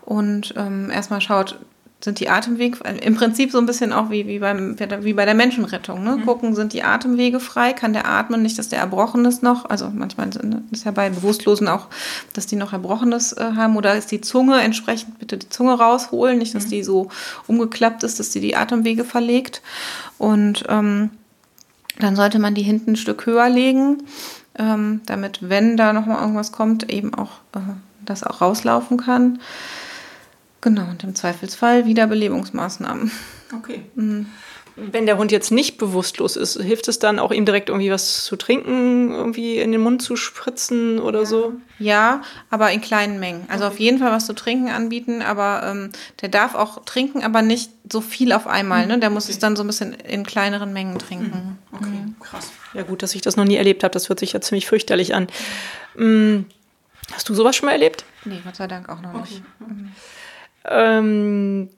und 0.06 0.54
ähm, 0.58 0.90
erstmal 0.90 1.22
schaut, 1.22 1.60
sind 2.04 2.20
die 2.20 2.30
Atemwege, 2.30 2.78
im 3.02 3.16
Prinzip 3.16 3.52
so 3.52 3.58
ein 3.60 3.66
bisschen 3.66 3.94
auch 3.94 4.10
wie, 4.10 4.28
wie, 4.28 4.40
beim, 4.40 4.76
wie 4.78 5.14
bei 5.14 5.26
der 5.26 5.36
Menschenrettung. 5.36 6.04
Ne? 6.04 6.18
Mhm. 6.18 6.26
Gucken, 6.26 6.54
sind 6.54 6.74
die 6.74 6.84
Atemwege 6.84 7.40
frei, 7.40 7.72
kann 7.72 7.94
der 7.94 8.08
atmen, 8.08 8.42
nicht, 8.42 8.60
dass 8.60 8.68
der 8.68 8.80
Erbrochenes 8.80 9.42
noch, 9.42 9.70
also 9.70 9.90
manchmal 9.90 10.30
ist 10.72 10.84
ja 10.84 10.92
bei 10.92 11.10
Bewusstlosen 11.10 11.68
auch, 11.70 11.88
dass 12.34 12.46
die 12.46 12.58
noch 12.58 12.74
Erbrochenes 12.74 13.34
äh, 13.34 13.52
haben 13.56 13.78
oder 13.78 13.96
ist 13.96 14.12
die 14.12 14.20
Zunge 14.20 14.60
entsprechend, 14.62 15.18
bitte 15.20 15.38
die 15.38 15.50
Zunge 15.50 15.74
rausholen, 15.74 16.38
nicht, 16.38 16.54
dass 16.54 16.66
mhm. 16.66 16.72
die 16.72 16.84
so 16.84 17.10
umgeklappt 17.48 18.04
ist, 18.04 18.20
dass 18.20 18.32
die 18.32 18.42
die 18.42 18.58
Atemwege 18.58 19.06
verlegt. 19.06 19.62
Und 20.18 20.66
ähm, 20.68 21.12
dann 22.00 22.16
sollte 22.16 22.40
man 22.40 22.54
die 22.54 22.64
hinten 22.64 22.92
ein 22.92 22.96
Stück 22.98 23.26
höher 23.26 23.48
legen, 23.50 24.04
ähm, 24.60 25.02
damit, 25.06 25.40
wenn 25.48 25.78
da 25.78 25.94
nochmal 25.94 26.20
irgendwas 26.20 26.52
kommt, 26.52 26.92
eben 26.92 27.14
auch 27.14 27.32
äh, 27.56 27.60
das 28.04 28.24
auch 28.24 28.42
rauslaufen 28.42 28.98
kann. 28.98 29.40
Genau, 30.64 30.90
und 30.90 31.04
im 31.04 31.14
Zweifelsfall 31.14 31.86
Wiederbelebungsmaßnahmen. 31.86 33.12
Okay. 33.56 33.84
Mhm. 33.96 34.28
Wenn 34.76 35.06
der 35.06 35.18
Hund 35.18 35.32
jetzt 35.32 35.52
nicht 35.52 35.78
bewusstlos 35.78 36.36
ist, 36.38 36.60
hilft 36.60 36.88
es 36.88 36.98
dann 36.98 37.20
auch 37.20 37.32
ihm 37.32 37.46
direkt 37.46 37.70
irgendwie 37.70 37.92
was 37.92 38.24
zu 38.24 38.38
trinken, 38.38 39.12
irgendwie 39.12 39.58
in 39.58 39.72
den 39.74 39.82
Mund 39.82 40.02
zu 40.02 40.16
spritzen 40.16 41.00
oder 41.00 41.20
ja. 41.20 41.26
so? 41.26 41.54
Ja, 41.78 42.22
aber 42.50 42.72
in 42.72 42.82
kleinen 42.82 43.20
Mengen. 43.20 43.46
Also 43.50 43.66
okay. 43.66 43.74
auf 43.74 43.80
jeden 43.80 44.00
Fall 44.00 44.12
was 44.12 44.26
zu 44.26 44.34
trinken 44.34 44.70
anbieten, 44.70 45.22
aber 45.22 45.64
ähm, 45.66 45.90
der 46.22 46.30
darf 46.30 46.56
auch 46.56 46.86
trinken, 46.86 47.24
aber 47.24 47.42
nicht 47.42 47.70
so 47.92 48.02
viel 48.02 48.32
auf 48.32 48.48
einmal. 48.48 48.88
Ne? 48.88 48.98
Der 48.98 49.10
muss 49.12 49.26
okay. 49.26 49.34
es 49.34 49.40
dann 49.40 49.56
so 49.56 49.64
ein 49.64 49.68
bisschen 49.68 49.94
in 49.94 50.26
kleineren 50.26 50.74
Mengen 50.74 50.98
trinken. 50.98 51.58
Mhm. 51.72 51.78
Okay, 51.78 51.90
mhm. 51.90 52.16
krass. 52.20 52.52
Ja 52.74 52.84
gut, 52.84 53.04
dass 53.04 53.14
ich 53.14 53.22
das 53.22 53.36
noch 53.36 53.46
nie 53.46 53.58
erlebt 53.58 53.84
habe. 53.84 53.92
Das 53.92 54.10
hört 54.10 54.20
sich 54.20 54.34
ja 54.34 54.42
ziemlich 54.42 54.66
fürchterlich 54.66 55.14
an. 55.14 55.28
Mhm. 55.96 56.46
Hast 57.12 57.30
du 57.30 57.36
sowas 57.36 57.56
schon 57.56 57.68
mal 57.68 57.74
erlebt? 57.74 58.06
Nee, 58.26 58.42
Gott 58.44 58.56
sei 58.56 58.68
Dank 58.68 58.90
auch 58.90 59.02
noch 59.02 59.14
nicht. 59.14 59.44
Mhm. 59.60 59.92
Ähm, 60.66 61.70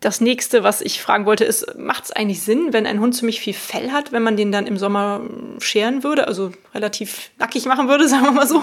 das 0.00 0.20
nächste, 0.20 0.62
was 0.62 0.82
ich 0.82 1.00
fragen 1.00 1.24
wollte, 1.24 1.44
ist, 1.44 1.76
macht 1.78 2.04
es 2.04 2.12
eigentlich 2.12 2.42
Sinn, 2.42 2.72
wenn 2.72 2.86
ein 2.86 3.00
Hund 3.00 3.16
ziemlich 3.16 3.40
viel 3.40 3.54
Fell 3.54 3.92
hat, 3.92 4.12
wenn 4.12 4.22
man 4.22 4.36
den 4.36 4.52
dann 4.52 4.66
im 4.66 4.76
Sommer 4.76 5.22
scheren 5.58 6.04
würde, 6.04 6.28
also 6.28 6.52
relativ 6.74 7.30
nackig 7.38 7.64
machen 7.64 7.88
würde, 7.88 8.08
sagen 8.08 8.24
wir 8.24 8.32
mal 8.32 8.46
so? 8.46 8.62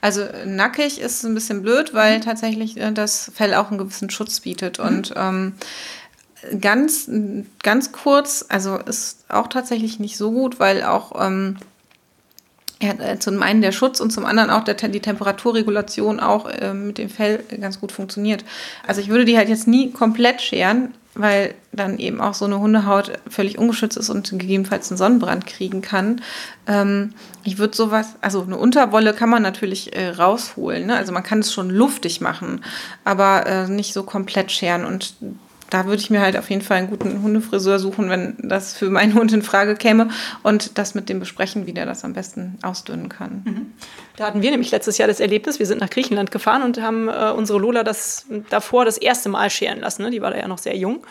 Also 0.00 0.24
nackig 0.46 1.00
ist 1.00 1.22
ein 1.24 1.34
bisschen 1.34 1.62
blöd, 1.62 1.92
weil 1.92 2.18
mhm. 2.18 2.22
tatsächlich 2.22 2.76
äh, 2.78 2.92
das 2.92 3.30
Fell 3.34 3.54
auch 3.54 3.68
einen 3.68 3.78
gewissen 3.78 4.10
Schutz 4.10 4.40
bietet. 4.40 4.78
Mhm. 4.78 4.84
Und 4.86 5.14
ähm, 5.16 5.54
ganz, 6.60 7.10
ganz 7.62 7.92
kurz, 7.92 8.46
also 8.48 8.76
ist 8.78 9.26
auch 9.28 9.48
tatsächlich 9.48 10.00
nicht 10.00 10.16
so 10.16 10.32
gut, 10.32 10.58
weil 10.58 10.82
auch 10.82 11.12
ähm, 11.24 11.58
ja, 12.82 12.92
äh, 12.92 13.18
zum 13.18 13.42
einen 13.42 13.60
der 13.60 13.72
Schutz 13.72 14.00
und 14.00 14.10
zum 14.10 14.24
anderen 14.24 14.50
auch 14.50 14.64
der, 14.64 14.74
die 14.74 15.00
Temperaturregulation 15.00 16.18
auch 16.20 16.48
äh, 16.48 16.72
mit 16.72 16.98
dem 16.98 17.10
Fell 17.10 17.44
ganz 17.60 17.80
gut 17.80 17.92
funktioniert. 17.92 18.44
Also 18.86 19.00
ich 19.00 19.08
würde 19.08 19.24
die 19.24 19.36
halt 19.36 19.48
jetzt 19.48 19.68
nie 19.68 19.90
komplett 19.90 20.40
scheren, 20.40 20.94
weil 21.14 21.54
dann 21.72 21.98
eben 21.98 22.20
auch 22.20 22.34
so 22.34 22.44
eine 22.44 22.58
Hundehaut 22.58 23.12
völlig 23.28 23.58
ungeschützt 23.58 23.96
ist 23.96 24.10
und 24.10 24.30
gegebenenfalls 24.30 24.90
einen 24.90 24.98
Sonnenbrand 24.98 25.46
kriegen 25.46 25.82
kann. 25.82 26.22
Ähm, 26.66 27.12
ich 27.44 27.58
würde 27.58 27.76
sowas, 27.76 28.14
also 28.22 28.42
eine 28.42 28.56
Unterwolle 28.56 29.12
kann 29.12 29.28
man 29.28 29.42
natürlich 29.42 29.94
äh, 29.94 30.08
rausholen, 30.08 30.86
ne? 30.86 30.96
also 30.96 31.12
man 31.12 31.22
kann 31.22 31.40
es 31.40 31.52
schon 31.52 31.68
luftig 31.68 32.20
machen, 32.20 32.64
aber 33.04 33.46
äh, 33.46 33.68
nicht 33.68 33.92
so 33.92 34.04
komplett 34.04 34.52
scheren 34.52 34.84
und 34.84 35.14
da 35.70 35.86
würde 35.86 36.02
ich 36.02 36.10
mir 36.10 36.20
halt 36.20 36.36
auf 36.36 36.50
jeden 36.50 36.62
Fall 36.62 36.78
einen 36.78 36.90
guten 36.90 37.22
Hundefriseur 37.22 37.78
suchen, 37.78 38.10
wenn 38.10 38.36
das 38.42 38.76
für 38.76 38.90
meinen 38.90 39.14
Hund 39.14 39.32
in 39.32 39.42
Frage 39.42 39.76
käme 39.76 40.10
und 40.42 40.78
das 40.78 40.94
mit 40.94 41.08
dem 41.08 41.20
besprechen, 41.20 41.66
wie 41.66 41.72
der 41.72 41.86
das 41.86 42.04
am 42.04 42.12
besten 42.12 42.58
ausdünnen 42.62 43.08
kann. 43.08 43.42
Mhm. 43.44 43.72
Da 44.16 44.26
hatten 44.26 44.42
wir 44.42 44.50
nämlich 44.50 44.70
letztes 44.70 44.98
Jahr 44.98 45.08
das 45.08 45.20
Erlebnis, 45.20 45.58
wir 45.58 45.66
sind 45.66 45.80
nach 45.80 45.90
Griechenland 45.90 46.30
gefahren 46.30 46.62
und 46.62 46.82
haben 46.82 47.08
äh, 47.08 47.30
unsere 47.30 47.58
Lola 47.58 47.84
das 47.84 48.26
davor 48.50 48.84
das 48.84 48.98
erste 48.98 49.28
Mal 49.28 49.48
scheren 49.48 49.80
lassen. 49.80 50.02
Ne? 50.02 50.10
Die 50.10 50.20
war 50.20 50.30
da 50.30 50.38
ja 50.38 50.48
noch 50.48 50.58
sehr 50.58 50.76
jung. 50.76 51.04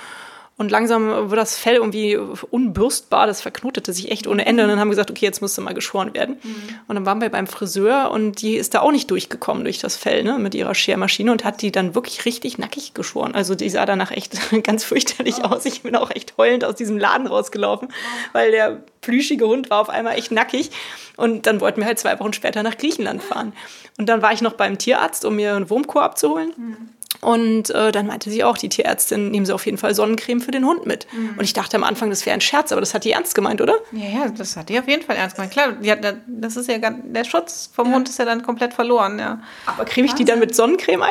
Und 0.60 0.72
langsam 0.72 1.08
wurde 1.08 1.38
das 1.38 1.58
Fell 1.58 1.75
irgendwie 1.75 2.18
unbürstbar, 2.18 3.28
das 3.28 3.39
verknotete 3.39 3.94
sich 3.94 4.12
echt 4.12 4.28
ohne 4.28 4.46
Ende. 4.46 4.63
Und 4.63 4.70
dann 4.70 4.78
haben 4.78 4.89
wir 4.89 4.92
gesagt, 4.92 5.10
okay, 5.10 5.25
jetzt 5.25 5.42
musste 5.42 5.62
mal 5.62 5.74
geschoren 5.74 6.13
werden. 6.13 6.38
Mhm. 6.44 6.56
Und 6.86 6.96
dann 6.96 7.06
waren 7.06 7.22
wir 7.22 7.30
beim 7.30 7.48
Friseur 7.48 8.12
und 8.12 8.42
die 8.42 8.56
ist 8.56 8.74
da 8.74 8.82
auch 8.82 8.92
nicht 8.92 9.10
durchgekommen 9.10 9.63
durch 9.63 9.80
das 9.80 9.96
Fell, 9.96 10.22
ne, 10.22 10.38
mit 10.38 10.54
ihrer 10.54 10.75
Schermaschine 10.75 11.32
und 11.32 11.46
hat 11.46 11.62
die 11.62 11.72
dann 11.72 11.96
wirklich 11.96 12.25
richtig 12.25 12.58
nackig 12.58 12.94
geschoren. 12.94 13.36
Also 13.36 13.56
die 13.56 13.70
sah 13.70 13.86
danach 13.86 14.12
echt 14.12 14.38
ganz 14.63 14.84
fürchterlich 14.84 15.36
oh. 15.39 15.46
aus. 15.46 15.63
Ich 15.63 15.82
bin 15.82 15.96
auch 15.96 16.12
echt 16.12 16.34
heulend 16.38 16.66
aus 16.66 16.75
diesem 16.75 16.98
Laden 16.98 17.28
rausgelaufen, 17.28 17.88
oh. 17.89 18.30
weil 18.34 18.51
der 18.51 18.84
plüschige 19.00 19.48
Hund 19.48 19.70
war 19.70 19.80
auf 19.80 19.89
einmal 19.89 20.18
echt 20.18 20.34
nackig. 20.34 20.72
Und 21.16 21.46
dann 21.46 21.62
wollten 21.62 21.80
wir 21.80 21.88
halt 21.88 22.00
zwei 22.00 22.20
Wochen 22.20 22.34
später 22.34 22.63
nach 22.63 22.78
Griechenland 22.78 23.24
fahren. 23.24 23.54
Und 23.98 24.10
dann 24.10 24.22
war 24.22 24.34
ich 24.34 24.42
noch 24.42 24.54
beim 24.54 24.78
Tierarzt, 24.78 25.24
um 25.24 25.38
mir 25.38 25.56
einen 25.56 25.70
Wurmkur 25.70 26.04
abzuholen. 26.04 26.51
Mhm. 26.58 26.89
Und 27.22 27.70
äh, 27.72 27.92
dann 27.92 28.08
meinte 28.08 28.30
sie 28.30 28.44
auch, 28.44 28.58
die 28.58 28.70
Tierärztin, 28.70 29.32
nehmen 29.32 29.46
Sie 29.46 29.54
auf 29.54 29.66
jeden 29.66 29.78
Fall 29.78 29.94
Sonnencreme 29.94 30.40
für 30.40 30.52
den 30.52 30.66
Hund 30.66 30.86
mit. 30.86 31.06
Mhm. 31.12 31.36
Und 31.38 31.44
ich 31.44 31.54
dachte 31.54 31.76
am 31.76 31.84
Anfang, 31.84 32.10
das 32.10 32.26
wäre 32.26 32.34
ein 32.34 32.42
Scherz, 32.42 32.72
aber 32.72 32.80
das 32.80 32.94
hat 32.94 33.04
die 33.04 33.12
ernst 33.12 33.36
gemeint, 33.36 33.60
oder? 33.60 33.76
Ja, 33.92 34.08
ja, 34.08 34.30
das 34.30 34.56
hat 34.56 34.70
die 34.70 34.80
auf 34.80 34.88
jeden 34.88 35.04
Fall 35.04 35.18
ernst 35.18 35.36
gemeint. 35.36 35.52
Klar, 35.52 35.76
hat, 35.86 36.18
das 36.28 36.56
ist 36.56 36.70
ja 36.70 36.78
der 36.78 37.24
Schutz 37.26 37.70
vom 37.74 37.90
ja. 37.90 37.96
Hund 37.96 38.08
ist 38.08 38.20
ja 38.20 38.26
dann 38.26 38.42
komplett 38.42 38.74
verloren, 38.74 39.20
ja. 39.20 39.42
Aber 39.66 39.84
creme 39.86 40.06
ich 40.06 40.14
die 40.14 40.26
dann 40.26 40.40
mit 40.40 40.56
Sonnencreme 40.56 41.04
ein? 41.04 41.10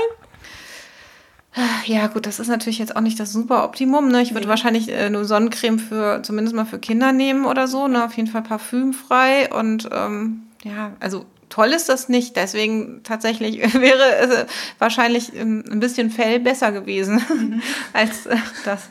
Ja, 1.87 2.07
gut, 2.07 2.27
das 2.27 2.39
ist 2.39 2.49
natürlich 2.49 2.79
jetzt 2.79 2.95
auch 2.95 3.01
nicht 3.01 3.19
das 3.19 3.33
super 3.33 3.65
Optimum. 3.65 4.09
Ne? 4.09 4.23
Ich 4.23 4.33
würde 4.33 4.47
nee. 4.47 4.51
wahrscheinlich 4.51 4.91
äh, 4.91 5.11
nur 5.11 5.25
Sonnencreme 5.25 5.79
für, 5.79 6.23
zumindest 6.23 6.55
mal 6.55 6.67
für 6.67 6.79
Kinder 6.79 7.13
nehmen 7.13 7.47
oder 7.47 7.67
so. 7.67 7.89
Ne? 7.89 8.05
Auf 8.05 8.17
jeden 8.17 8.29
Fall 8.29 8.43
parfümfrei. 8.43 9.53
Und 9.53 9.89
ähm, 9.93 10.45
ja, 10.63 10.93
also 11.01 11.25
toll 11.49 11.69
ist 11.69 11.89
das 11.89 12.09
nicht. 12.09 12.37
Deswegen 12.37 13.03
tatsächlich 13.03 13.59
wäre 13.75 14.17
es 14.17 14.47
wahrscheinlich 14.79 15.35
ähm, 15.35 15.65
ein 15.71 15.81
bisschen 15.81 16.11
Fell 16.11 16.41
besser 16.41 16.73
gewesen 16.73 17.23
mhm. 17.29 17.63
als 17.93 18.27
äh, 18.27 18.37
das. 18.65 18.89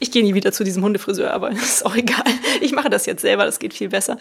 Ich 0.00 0.10
gehe 0.10 0.22
nie 0.22 0.34
wieder 0.34 0.52
zu 0.52 0.64
diesem 0.64 0.82
Hundefriseur, 0.82 1.32
aber 1.32 1.50
das 1.50 1.62
ist 1.76 1.86
auch 1.86 1.96
egal. 1.96 2.24
Ich 2.60 2.72
mache 2.72 2.90
das 2.90 3.06
jetzt 3.06 3.22
selber, 3.22 3.44
das 3.44 3.58
geht 3.58 3.74
viel 3.74 3.88
besser. 3.88 4.18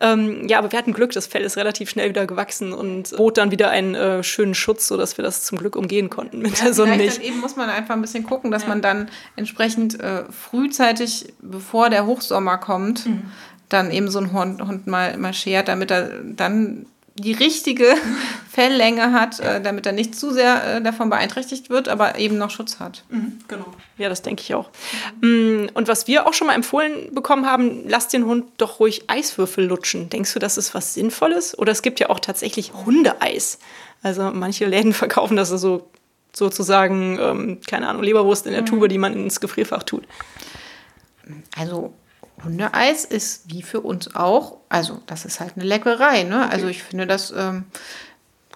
Ähm, 0.00 0.48
ja, 0.48 0.58
aber 0.58 0.72
wir 0.72 0.78
hatten 0.78 0.92
Glück, 0.92 1.12
das 1.12 1.26
Fell 1.26 1.42
ist 1.42 1.56
relativ 1.56 1.90
schnell 1.90 2.10
wieder 2.10 2.26
gewachsen 2.26 2.72
und 2.72 3.16
bot 3.16 3.38
dann 3.38 3.50
wieder 3.50 3.70
einen 3.70 3.94
äh, 3.94 4.22
schönen 4.22 4.54
Schutz, 4.54 4.88
sodass 4.88 5.16
wir 5.16 5.24
das 5.24 5.44
zum 5.44 5.58
Glück 5.58 5.76
umgehen 5.76 6.10
konnten 6.10 6.40
mit 6.40 6.58
ja, 6.58 6.64
der 6.64 6.74
Sonnenmilch. 6.74 7.20
Eben 7.20 7.40
muss 7.40 7.56
man 7.56 7.70
einfach 7.70 7.94
ein 7.94 8.02
bisschen 8.02 8.24
gucken, 8.24 8.50
dass 8.50 8.62
ja. 8.62 8.68
man 8.68 8.82
dann 8.82 9.08
entsprechend 9.36 9.98
äh, 10.00 10.24
frühzeitig, 10.30 11.32
bevor 11.40 11.88
der 11.88 12.04
Hochsommer 12.04 12.58
kommt, 12.58 13.06
mhm. 13.06 13.22
dann 13.68 13.90
eben 13.90 14.10
so 14.10 14.18
einen 14.18 14.32
Hund, 14.32 14.60
Hund 14.60 14.86
mal, 14.86 15.16
mal 15.16 15.32
schert, 15.32 15.68
damit 15.68 15.90
er 15.90 16.10
dann 16.24 16.86
die 17.14 17.32
richtige 17.32 17.94
Felllänge 18.50 19.12
hat, 19.12 19.40
äh, 19.40 19.60
damit 19.60 19.86
er 19.86 19.92
nicht 19.92 20.14
zu 20.14 20.32
sehr 20.32 20.76
äh, 20.76 20.82
davon 20.82 21.10
beeinträchtigt 21.10 21.70
wird, 21.70 21.88
aber 21.88 22.18
eben 22.18 22.38
noch 22.38 22.50
Schutz 22.50 22.80
hat. 22.80 23.04
Mhm, 23.10 23.38
genau. 23.48 23.66
Ja, 23.98 24.08
das 24.08 24.22
denke 24.22 24.42
ich 24.42 24.54
auch. 24.54 24.70
Mhm. 25.20 25.70
Und 25.74 25.88
was 25.88 26.06
wir 26.06 26.26
auch 26.26 26.34
schon 26.34 26.46
mal 26.46 26.54
empfohlen 26.54 27.14
bekommen 27.14 27.46
haben, 27.46 27.88
lass 27.88 28.08
den 28.08 28.24
Hund 28.24 28.46
doch 28.58 28.80
ruhig 28.80 29.04
Eiswürfel 29.08 29.66
lutschen. 29.66 30.08
Denkst 30.10 30.32
du, 30.32 30.38
das 30.38 30.56
ist 30.56 30.74
was 30.74 30.94
Sinnvolles? 30.94 31.58
Oder 31.58 31.72
es 31.72 31.82
gibt 31.82 32.00
ja 32.00 32.10
auch 32.10 32.20
tatsächlich 32.20 32.72
Hundeeis. 32.72 33.58
Also 34.02 34.30
manche 34.32 34.66
Läden 34.66 34.92
verkaufen 34.92 35.36
das 35.36 35.50
so 35.50 35.88
sozusagen, 36.34 37.18
ähm, 37.20 37.60
keine 37.66 37.88
Ahnung, 37.88 38.02
Leberwurst 38.02 38.46
in 38.46 38.52
der 38.52 38.62
mhm. 38.62 38.66
Tube, 38.66 38.88
die 38.88 38.98
man 38.98 39.12
ins 39.12 39.40
Gefrierfach 39.40 39.82
tut. 39.82 40.04
Also 41.56 41.92
Hundeeis 42.44 43.04
ist 43.04 43.52
wie 43.52 43.62
für 43.62 43.80
uns 43.80 44.14
auch, 44.14 44.58
also 44.68 45.00
das 45.06 45.24
ist 45.24 45.40
halt 45.40 45.52
eine 45.56 45.64
Leckerei. 45.64 46.24
Ne? 46.24 46.36
Also 46.36 46.46
okay. 46.46 46.54
Also 46.54 46.68
ich 46.68 46.82
finde, 46.82 47.06
das 47.06 47.32
ähm, 47.36 47.64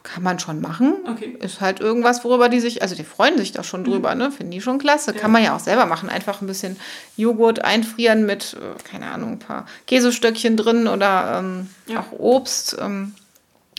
kann 0.07 0.23
man 0.23 0.39
schon 0.39 0.61
machen. 0.61 0.95
Okay. 1.09 1.37
Ist 1.41 1.61
halt 1.61 1.81
irgendwas, 1.81 2.25
worüber 2.25 2.49
die 2.49 2.61
sich, 2.61 2.81
also 2.83 2.95
die 2.95 3.05
freuen 3.05 3.37
sich 3.39 3.53
da 3.53 3.63
schon 3.63 3.81
mhm. 3.81 3.87
drüber, 3.87 4.15
ne? 4.15 4.31
Finden 4.31 4.53
die 4.53 4.61
schon 4.61 4.79
klasse. 4.79 5.13
Ja. 5.13 5.21
Kann 5.21 5.33
man 5.33 5.43
ja 5.43 5.57
auch 5.57 5.61
selber 5.61 5.85
machen. 5.87 6.09
Einfach 6.09 6.41
ein 6.41 6.47
bisschen 6.47 6.77
Joghurt 7.17 7.65
einfrieren 7.65 8.25
mit, 8.25 8.55
äh, 8.55 8.83
keine 8.89 9.11
Ahnung, 9.11 9.33
ein 9.33 9.39
paar 9.41 9.67
Käsestöckchen 9.87 10.57
drin 10.57 10.87
oder 10.87 11.41
ähm, 11.41 11.69
ja. 11.87 12.01
auch 12.01 12.13
Obst. 12.19 12.77
Ähm, 12.81 13.15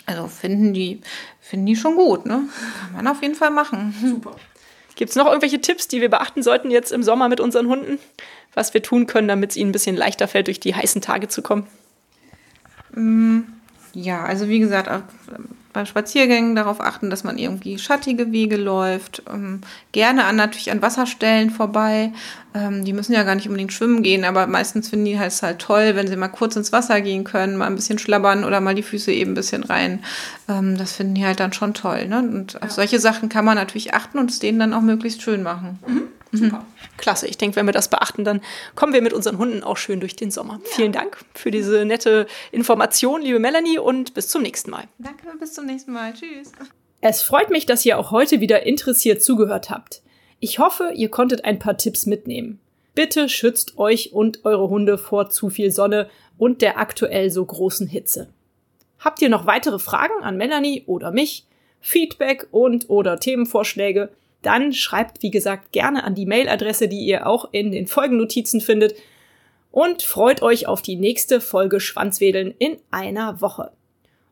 also 0.05 0.27
finden 0.27 0.73
die, 0.73 1.01
finden 1.39 1.65
die 1.65 1.75
schon 1.75 1.95
gut, 1.95 2.25
ne? 2.25 2.43
Kann 2.81 2.93
man 2.93 3.07
auf 3.07 3.21
jeden 3.21 3.35
Fall 3.35 3.51
machen. 3.51 3.95
Super. 4.01 4.35
Gibt 4.95 5.11
es 5.11 5.15
noch 5.15 5.27
irgendwelche 5.27 5.61
Tipps, 5.61 5.87
die 5.87 6.01
wir 6.01 6.09
beachten 6.09 6.43
sollten 6.43 6.71
jetzt 6.71 6.91
im 6.91 7.03
Sommer 7.03 7.29
mit 7.29 7.39
unseren 7.39 7.67
Hunden? 7.67 7.99
Was 8.57 8.73
wir 8.73 8.81
tun 8.81 9.05
können, 9.05 9.27
damit 9.27 9.51
es 9.51 9.55
ihnen 9.55 9.69
ein 9.69 9.71
bisschen 9.71 9.95
leichter 9.95 10.27
fällt, 10.27 10.47
durch 10.47 10.59
die 10.59 10.73
heißen 10.73 10.99
Tage 10.99 11.27
zu 11.27 11.43
kommen? 11.43 11.67
Mm, 12.95 13.41
ja, 13.93 14.23
also 14.23 14.49
wie 14.49 14.57
gesagt, 14.57 14.89
bei 15.73 15.85
Spaziergängen 15.85 16.55
darauf 16.55 16.81
achten, 16.81 17.11
dass 17.11 17.23
man 17.23 17.37
irgendwie 17.37 17.77
schattige 17.77 18.31
Wege 18.31 18.57
läuft. 18.57 19.21
Ähm, 19.31 19.61
gerne 19.91 20.25
an, 20.25 20.37
natürlich 20.37 20.71
an 20.71 20.81
Wasserstellen 20.81 21.51
vorbei. 21.51 22.11
Ähm, 22.55 22.83
die 22.83 22.93
müssen 22.93 23.13
ja 23.13 23.21
gar 23.21 23.35
nicht 23.35 23.45
unbedingt 23.45 23.73
schwimmen 23.73 24.01
gehen, 24.01 24.25
aber 24.25 24.47
meistens 24.47 24.89
finden 24.89 25.05
die 25.05 25.13
es 25.13 25.43
halt 25.43 25.59
toll, 25.59 25.91
wenn 25.93 26.07
sie 26.07 26.15
mal 26.15 26.27
kurz 26.27 26.55
ins 26.55 26.71
Wasser 26.71 26.99
gehen 27.01 27.25
können, 27.25 27.57
mal 27.57 27.67
ein 27.67 27.75
bisschen 27.75 27.99
schlabbern 27.99 28.43
oder 28.43 28.59
mal 28.59 28.73
die 28.73 28.81
Füße 28.81 29.11
eben 29.11 29.33
ein 29.33 29.35
bisschen 29.35 29.63
rein. 29.63 30.03
Ähm, 30.49 30.79
das 30.79 30.93
finden 30.93 31.13
die 31.13 31.25
halt 31.27 31.39
dann 31.39 31.53
schon 31.53 31.75
toll. 31.75 32.07
Ne? 32.07 32.17
Und 32.17 32.53
ja. 32.53 32.63
auf 32.63 32.71
solche 32.71 32.99
Sachen 32.99 33.29
kann 33.29 33.45
man 33.45 33.55
natürlich 33.55 33.93
achten 33.93 34.17
und 34.17 34.31
es 34.31 34.39
denen 34.39 34.57
dann 34.57 34.73
auch 34.73 34.81
möglichst 34.81 35.21
schön 35.21 35.43
machen. 35.43 35.77
Mhm. 35.85 36.06
Super. 36.31 36.65
Klasse. 36.97 37.27
Ich 37.27 37.37
denke, 37.37 37.55
wenn 37.55 37.65
wir 37.65 37.73
das 37.73 37.89
beachten, 37.89 38.23
dann 38.23 38.41
kommen 38.75 38.93
wir 38.93 39.01
mit 39.01 39.13
unseren 39.13 39.37
Hunden 39.37 39.63
auch 39.63 39.77
schön 39.77 39.99
durch 39.99 40.15
den 40.15 40.31
Sommer. 40.31 40.59
Ja. 40.63 40.69
Vielen 40.75 40.91
Dank 40.91 41.17
für 41.33 41.51
diese 41.51 41.85
nette 41.85 42.27
Information, 42.51 43.21
liebe 43.21 43.39
Melanie, 43.39 43.79
und 43.79 44.13
bis 44.13 44.27
zum 44.27 44.41
nächsten 44.41 44.71
Mal. 44.71 44.85
Danke, 44.97 45.27
bis 45.39 45.53
zum 45.53 45.65
nächsten 45.65 45.93
Mal. 45.93 46.13
Tschüss. 46.13 46.51
Es 47.01 47.21
freut 47.21 47.49
mich, 47.49 47.65
dass 47.65 47.85
ihr 47.85 47.97
auch 47.99 48.11
heute 48.11 48.41
wieder 48.41 48.65
interessiert 48.65 49.23
zugehört 49.23 49.69
habt. 49.69 50.01
Ich 50.39 50.59
hoffe, 50.59 50.91
ihr 50.95 51.09
konntet 51.09 51.45
ein 51.45 51.59
paar 51.59 51.77
Tipps 51.77 52.05
mitnehmen. 52.05 52.59
Bitte 52.95 53.29
schützt 53.29 53.77
euch 53.77 54.13
und 54.13 54.43
eure 54.45 54.69
Hunde 54.69 54.97
vor 54.97 55.29
zu 55.29 55.49
viel 55.49 55.71
Sonne 55.71 56.09
und 56.37 56.61
der 56.61 56.79
aktuell 56.79 57.29
so 57.29 57.45
großen 57.45 57.87
Hitze. 57.87 58.29
Habt 58.99 59.21
ihr 59.21 59.29
noch 59.29 59.45
weitere 59.45 59.79
Fragen 59.79 60.23
an 60.23 60.37
Melanie 60.37 60.83
oder 60.87 61.11
mich? 61.11 61.45
Feedback 61.79 62.47
und 62.51 62.89
oder 62.89 63.19
Themenvorschläge? 63.19 64.09
Dann 64.41 64.73
schreibt, 64.73 65.23
wie 65.23 65.31
gesagt, 65.31 65.71
gerne 65.71 66.03
an 66.03 66.15
die 66.15 66.25
Mailadresse, 66.25 66.87
die 66.87 67.05
ihr 67.05 67.27
auch 67.27 67.49
in 67.51 67.71
den 67.71 67.87
Folgennotizen 67.87 68.61
findet. 68.61 68.95
Und 69.71 70.03
freut 70.03 70.41
euch 70.41 70.67
auf 70.67 70.81
die 70.81 70.95
nächste 70.95 71.41
Folge 71.41 71.79
Schwanzwedeln 71.79 72.53
in 72.57 72.77
einer 72.91 73.41
Woche. 73.41 73.71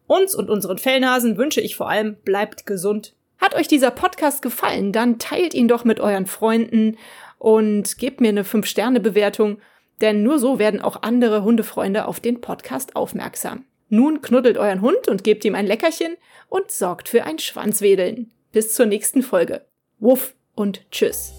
Uns 0.07 0.35
und 0.35 0.49
unseren 0.49 0.77
Fellnasen 0.77 1.37
wünsche 1.37 1.61
ich 1.61 1.75
vor 1.75 1.89
allem, 1.89 2.15
bleibt 2.23 2.65
gesund. 2.65 3.13
Hat 3.37 3.55
euch 3.55 3.67
dieser 3.67 3.91
Podcast 3.91 4.41
gefallen, 4.41 4.91
dann 4.91 5.19
teilt 5.19 5.53
ihn 5.53 5.67
doch 5.67 5.83
mit 5.83 5.99
euren 5.99 6.25
Freunden 6.25 6.97
und 7.37 7.97
gebt 7.97 8.21
mir 8.21 8.29
eine 8.29 8.43
5-Sterne-Bewertung, 8.43 9.59
denn 10.01 10.23
nur 10.23 10.39
so 10.39 10.59
werden 10.59 10.81
auch 10.81 11.03
andere 11.03 11.43
Hundefreunde 11.43 12.07
auf 12.07 12.19
den 12.19 12.41
Podcast 12.41 12.95
aufmerksam. 12.95 13.65
Nun 13.89 14.21
knuddelt 14.21 14.57
euren 14.57 14.81
Hund 14.81 15.07
und 15.07 15.23
gebt 15.23 15.45
ihm 15.45 15.55
ein 15.55 15.67
Leckerchen 15.67 16.15
und 16.49 16.71
sorgt 16.71 17.09
für 17.09 17.23
ein 17.23 17.39
Schwanzwedeln. 17.39 18.31
Bis 18.51 18.73
zur 18.73 18.85
nächsten 18.85 19.21
Folge. 19.21 19.65
Wuff 20.05 20.35
und 20.53 20.85
Tschüss. 20.91 21.33